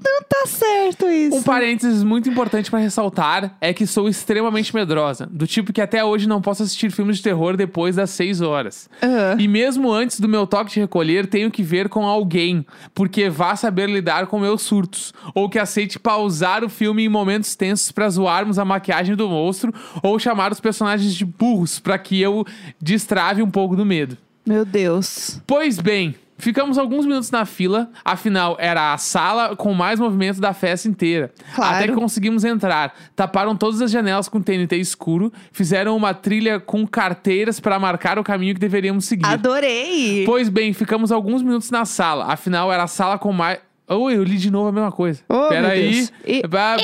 Não 0.02 0.22
tá 0.22 0.46
certo 0.46 1.06
isso. 1.06 1.36
Um 1.36 1.42
parênteses 1.42 2.02
muito 2.02 2.30
importante 2.30 2.70
pra 2.70 2.78
ressaltar 2.78 3.58
é 3.60 3.74
que 3.74 3.86
sou 3.86 4.08
extremamente 4.08 4.74
medrosa, 4.74 5.28
do 5.30 5.46
tipo 5.46 5.70
que 5.70 5.82
até 5.82 6.02
hoje 6.02 6.26
não 6.26 6.40
posso 6.40 6.62
assistir 6.62 6.90
filmes 6.90 7.18
de 7.18 7.22
terror 7.24 7.58
depois 7.58 7.96
das 7.96 8.08
6 8.08 8.40
horas. 8.40 8.88
Aham. 9.02 9.36
E 9.38 9.46
mesmo 9.46 9.92
antes 9.92 10.20
do 10.20 10.28
meu 10.28 10.46
toque 10.46 10.72
de 10.72 10.80
recolher, 10.80 11.26
tenho 11.26 11.50
que 11.50 11.62
ver 11.62 11.90
com 11.90 12.06
alguém, 12.06 12.64
porque 12.94 13.28
vá 13.28 13.54
saber 13.54 13.90
lidar 13.90 14.28
com 14.28 14.40
meus 14.40 14.62
surtos, 14.62 15.12
ou 15.34 15.50
que 15.50 15.58
aceite 15.58 15.98
pausar 15.98 16.64
o 16.64 16.70
filme 16.70 17.04
em 17.04 17.08
momentos 17.08 17.54
tensos 17.54 17.92
pra 17.92 18.08
zoarmos 18.08 18.58
a 18.58 18.64
maquiagem 18.64 19.14
do 19.14 19.28
monstro, 19.28 19.74
ou 20.02 20.18
chamar 20.18 20.52
os 20.52 20.60
personagens 20.60 21.14
de 21.14 21.17
burros 21.24 21.78
pra 21.78 21.98
que 21.98 22.20
eu 22.20 22.44
destrave 22.80 23.42
um 23.42 23.50
pouco 23.50 23.74
do 23.76 23.84
medo. 23.84 24.16
Meu 24.46 24.64
Deus. 24.64 25.40
Pois 25.46 25.78
bem, 25.78 26.14
ficamos 26.38 26.78
alguns 26.78 27.04
minutos 27.04 27.30
na 27.30 27.44
fila, 27.44 27.90
afinal 28.04 28.56
era 28.58 28.94
a 28.94 28.98
sala 28.98 29.54
com 29.54 29.74
mais 29.74 30.00
movimento 30.00 30.40
da 30.40 30.54
festa 30.54 30.88
inteira. 30.88 31.30
Claro. 31.54 31.76
Até 31.76 31.88
que 31.88 31.94
conseguimos 31.94 32.44
entrar. 32.44 32.94
Taparam 33.14 33.54
todas 33.54 33.82
as 33.82 33.90
janelas 33.90 34.28
com 34.28 34.40
TNT 34.40 34.76
escuro, 34.76 35.30
fizeram 35.52 35.94
uma 35.96 36.14
trilha 36.14 36.58
com 36.58 36.86
carteiras 36.86 37.60
para 37.60 37.78
marcar 37.78 38.18
o 38.18 38.24
caminho 38.24 38.54
que 38.54 38.60
deveríamos 38.60 39.04
seguir. 39.04 39.26
Adorei. 39.26 40.24
Pois 40.24 40.48
bem, 40.48 40.72
ficamos 40.72 41.12
alguns 41.12 41.42
minutos 41.42 41.70
na 41.70 41.84
sala, 41.84 42.32
afinal 42.32 42.72
era 42.72 42.84
a 42.84 42.88
sala 42.88 43.18
com 43.18 43.32
mais. 43.32 43.58
Oh, 43.90 44.10
eu 44.10 44.22
li 44.22 44.36
de 44.36 44.50
novo 44.50 44.68
a 44.68 44.72
mesma 44.72 44.92
coisa. 44.92 45.20
Oh, 45.28 45.48
Pera 45.48 45.62
meu 45.62 45.70
aí. 45.70 45.92
Deus. 45.92 46.12
E- 46.26 46.46
Bah, 46.46 46.76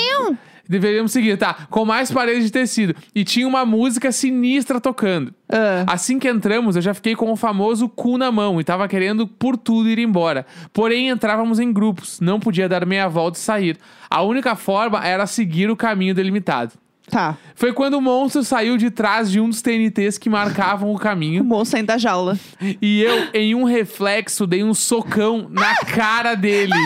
Deveríamos 0.68 1.12
seguir, 1.12 1.36
tá? 1.36 1.66
Com 1.68 1.84
mais 1.84 2.10
paredes 2.10 2.44
de 2.44 2.50
tecido. 2.50 2.94
E 3.14 3.22
tinha 3.24 3.46
uma 3.46 3.64
música 3.66 4.10
sinistra 4.10 4.80
tocando. 4.80 5.34
Ah, 5.48 5.84
Assim 5.92 6.18
que 6.18 6.28
entramos, 6.28 6.74
eu 6.76 6.82
já 6.82 6.94
fiquei 6.94 7.14
com 7.14 7.30
o 7.30 7.36
famoso 7.36 7.88
cu 7.88 8.16
na 8.16 8.32
mão 8.32 8.60
e 8.60 8.64
tava 8.64 8.88
querendo 8.88 9.26
por 9.26 9.56
tudo 9.56 9.88
ir 9.88 9.98
embora. 9.98 10.46
Porém, 10.72 11.08
entrávamos 11.08 11.58
em 11.60 11.72
grupos, 11.72 12.18
não 12.20 12.40
podia 12.40 12.68
dar 12.68 12.86
meia 12.86 13.08
volta 13.08 13.38
e 13.38 13.42
sair. 13.42 13.78
A 14.08 14.22
única 14.22 14.54
forma 14.56 15.04
era 15.06 15.26
seguir 15.26 15.70
o 15.70 15.76
caminho 15.76 16.14
delimitado. 16.14 16.72
Tá. 17.10 17.36
Foi 17.54 17.70
quando 17.74 17.94
o 17.94 18.00
monstro 18.00 18.42
saiu 18.42 18.78
de 18.78 18.90
trás 18.90 19.30
de 19.30 19.38
um 19.38 19.50
dos 19.50 19.60
TNTs 19.60 20.16
que 20.16 20.30
marcavam 20.30 20.88
o 20.90 20.94
O 20.94 20.98
caminho. 20.98 21.44
moço 21.44 21.72
saindo 21.72 21.88
da 21.88 21.98
jaula. 21.98 22.38
E 22.80 23.02
eu, 23.02 23.28
em 23.34 23.54
um 23.54 23.64
reflexo, 23.64 24.46
dei 24.46 24.64
um 24.64 24.72
socão 24.72 25.46
na 25.50 25.74
cara 25.84 26.34
dele. 26.34 26.72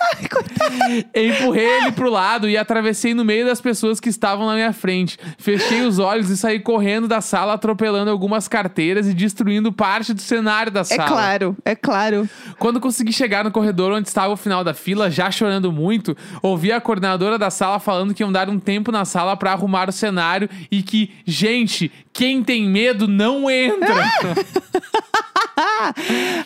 Ai, 0.00 0.28
coitado. 0.28 1.08
Empurrei 1.14 1.64
ele 1.64 1.92
pro 1.92 2.10
lado 2.10 2.48
e 2.48 2.56
atravessei 2.56 3.14
no 3.14 3.24
meio 3.24 3.44
das 3.46 3.60
pessoas 3.60 4.00
que 4.00 4.08
estavam 4.08 4.46
na 4.46 4.54
minha 4.54 4.72
frente. 4.72 5.18
Fechei 5.38 5.82
os 5.82 5.98
olhos 5.98 6.30
e 6.30 6.36
saí 6.36 6.60
correndo 6.60 7.06
da 7.08 7.20
sala, 7.20 7.54
atropelando 7.54 8.10
algumas 8.10 8.48
carteiras 8.48 9.06
e 9.06 9.14
destruindo 9.14 9.72
parte 9.72 10.12
do 10.14 10.20
cenário 10.20 10.72
da 10.72 10.80
É 10.80 10.84
sala. 10.84 11.06
claro, 11.08 11.56
é 11.64 11.74
claro. 11.74 12.28
Quando 12.58 12.80
consegui 12.80 13.12
chegar 13.12 13.44
no 13.44 13.50
corredor 13.50 13.92
onde 13.92 14.08
estava 14.08 14.32
o 14.32 14.36
final 14.36 14.62
da 14.64 14.74
fila, 14.74 15.10
já 15.10 15.30
chorando 15.30 15.72
muito, 15.72 16.16
ouvi 16.42 16.72
a 16.72 16.80
coordenadora 16.80 17.38
da 17.38 17.50
sala 17.50 17.78
falando 17.78 18.14
que 18.14 18.22
iam 18.22 18.32
dar 18.32 18.48
um 18.48 18.58
tempo 18.58 18.90
na 18.92 19.04
sala 19.04 19.36
pra 19.36 19.52
arrumar 19.52 19.88
o 19.88 19.92
cenário 19.92 20.48
e 20.70 20.82
que, 20.82 21.12
gente, 21.26 21.90
quem 22.18 22.42
tem 22.42 22.68
medo 22.68 23.06
não 23.06 23.48
entra. 23.48 23.94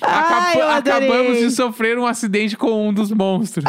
Ah, 0.01 0.53
eu 0.57 0.69
adorei. 0.69 1.09
acabamos 1.09 1.39
de 1.39 1.51
sofrer 1.51 1.99
um 1.99 2.07
acidente 2.07 2.57
com 2.57 2.89
um 2.89 2.93
dos 2.95 3.11
monstros. 3.11 3.65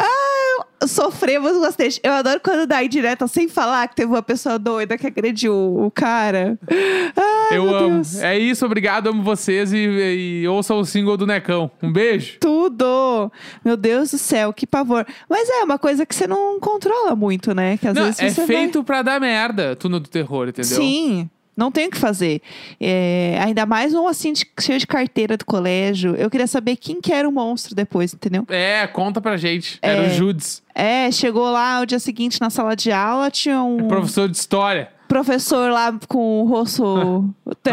Sofremos 0.86 1.58
bastante. 1.60 2.00
Eu 2.02 2.12
adoro 2.12 2.40
quando 2.42 2.66
dá 2.66 2.82
indireta 2.82 3.26
sem 3.26 3.46
falar 3.48 3.88
que 3.88 3.94
teve 3.96 4.10
uma 4.10 4.22
pessoa 4.22 4.58
doida 4.58 4.96
que 4.96 5.06
agrediu 5.06 5.54
o 5.54 5.90
cara. 5.90 6.58
Ai, 6.70 7.58
Eu 7.58 7.74
amo. 7.74 7.96
Deus. 7.96 8.16
É 8.20 8.38
isso, 8.38 8.64
obrigado, 8.64 9.08
amo 9.08 9.22
vocês 9.22 9.72
e, 9.72 9.78
e 10.42 10.48
ouçam 10.48 10.78
o 10.78 10.84
single 10.84 11.16
do 11.16 11.26
Necão. 11.26 11.70
Um 11.82 11.92
beijo. 11.92 12.38
Tudo! 12.40 13.30
Meu 13.64 13.76
Deus 13.76 14.10
do 14.12 14.18
céu, 14.18 14.52
que 14.52 14.66
pavor. 14.66 15.06
Mas 15.28 15.48
é 15.48 15.62
uma 15.64 15.78
coisa 15.78 16.06
que 16.06 16.14
você 16.14 16.26
não 16.26 16.58
controla 16.58 17.14
muito, 17.14 17.54
né? 17.54 17.76
Que 17.76 17.88
às 17.88 17.94
Não, 17.94 18.04
vezes 18.04 18.38
é 18.38 18.46
feito 18.46 18.82
pra 18.82 19.02
dar 19.02 19.20
merda, 19.20 19.76
túnel 19.76 20.00
do 20.00 20.08
terror, 20.08 20.40
vai... 20.40 20.48
entendeu? 20.50 20.76
Sim. 20.76 21.28
Não 21.56 21.70
tem 21.70 21.86
o 21.86 21.90
que 21.90 21.98
fazer. 21.98 22.40
É, 22.80 23.38
ainda 23.42 23.64
mais 23.64 23.94
um 23.94 24.06
assim, 24.08 24.32
de- 24.32 24.44
cheio 24.60 24.78
de 24.78 24.86
carteira 24.86 25.36
do 25.36 25.44
colégio. 25.44 26.14
Eu 26.16 26.28
queria 26.30 26.46
saber 26.46 26.76
quem 26.76 27.00
que 27.00 27.12
era 27.12 27.28
o 27.28 27.32
monstro 27.32 27.74
depois, 27.74 28.12
entendeu? 28.12 28.44
É, 28.48 28.86
conta 28.86 29.20
pra 29.20 29.36
gente. 29.36 29.78
Era 29.80 30.04
É. 30.04 30.06
o 30.08 30.10
Judes, 30.14 30.62
É, 30.74 31.08
chegou 31.12 31.48
lá 31.50 31.80
o 31.80 31.86
dia 31.86 32.00
seguinte 32.00 32.40
na 32.40 32.50
sala 32.50 32.74
de 32.74 32.90
aula, 32.90 33.30
tinha 33.30 33.62
um 33.62 33.86
professor 33.86 34.28
de 34.28 34.36
história. 34.36 34.88
Professor 35.08 35.70
lá 35.70 35.94
com 36.08 36.42
o 36.42 36.46
rosto 36.46 37.32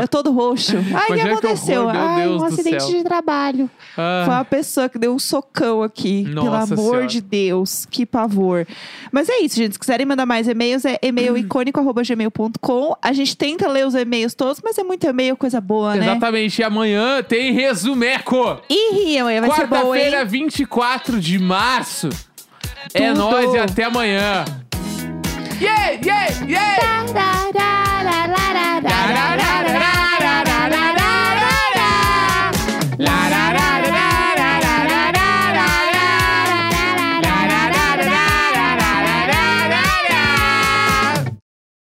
todo 0.09 0.31
roxo. 0.31 0.77
Ai, 0.77 0.81
o 0.81 0.83
que 0.83 0.91
Imagina 1.13 1.23
que 1.23 1.31
aconteceu? 1.47 1.81
horror, 1.83 1.95
Ai, 1.95 2.23
Deus 2.23 2.41
um 2.41 2.45
acidente 2.45 2.83
céu. 2.83 2.97
de 2.97 3.03
trabalho. 3.03 3.69
Ah. 3.97 4.23
Foi 4.25 4.33
uma 4.35 4.45
pessoa 4.45 4.89
que 4.89 4.97
deu 4.99 5.13
um 5.13 5.19
socão 5.19 5.81
aqui. 5.83 6.23
Nossa 6.23 6.67
pelo 6.67 6.81
amor 6.81 6.91
Senhora. 6.91 7.07
de 7.07 7.21
Deus, 7.21 7.85
que 7.89 8.05
pavor. 8.05 8.67
Mas 9.11 9.29
é 9.29 9.39
isso, 9.39 9.55
gente. 9.55 9.73
Se 9.73 9.79
quiserem 9.79 10.05
mandar 10.05 10.25
mais 10.25 10.47
e-mails, 10.47 10.85
é 10.85 10.99
e-mail 11.01 11.37
icônico.gmail.com. 11.37 12.95
A 13.01 13.13
gente 13.13 13.35
tenta 13.35 13.67
ler 13.67 13.85
os 13.85 13.95
e-mails 13.95 14.33
todos, 14.33 14.61
mas 14.63 14.77
é 14.77 14.83
muito 14.83 15.05
e-mail, 15.05 15.35
coisa 15.35 15.59
boa, 15.59 15.95
né? 15.95 16.05
Exatamente. 16.05 16.59
E 16.59 16.63
amanhã 16.63 17.23
tem 17.23 17.53
resumeco. 17.53 18.59
Amanhã 19.21 19.41
vai 19.41 19.51
ser 19.51 19.67
bom, 19.67 19.75
hein? 19.95 20.01
Quarta-feira, 20.03 20.25
24 20.25 21.19
de 21.19 21.39
março. 21.39 22.09
É 22.93 23.09
Tudo. 23.09 23.19
nóis 23.19 23.53
e 23.53 23.57
até 23.57 23.83
amanhã. 23.83 24.43
yeah, 25.61 25.91
yeah, 26.01 26.45
yeah. 26.47 26.77
Da, 26.81 27.13
da, 27.13 27.51
da, 27.51 28.03
da, 28.03 28.27
da, 28.27 28.53
da, 28.53 28.79
da, 28.81 28.97
da, 29.13 29.37
da, 29.37 29.63
da, 29.63 29.79
da. 29.79 29.90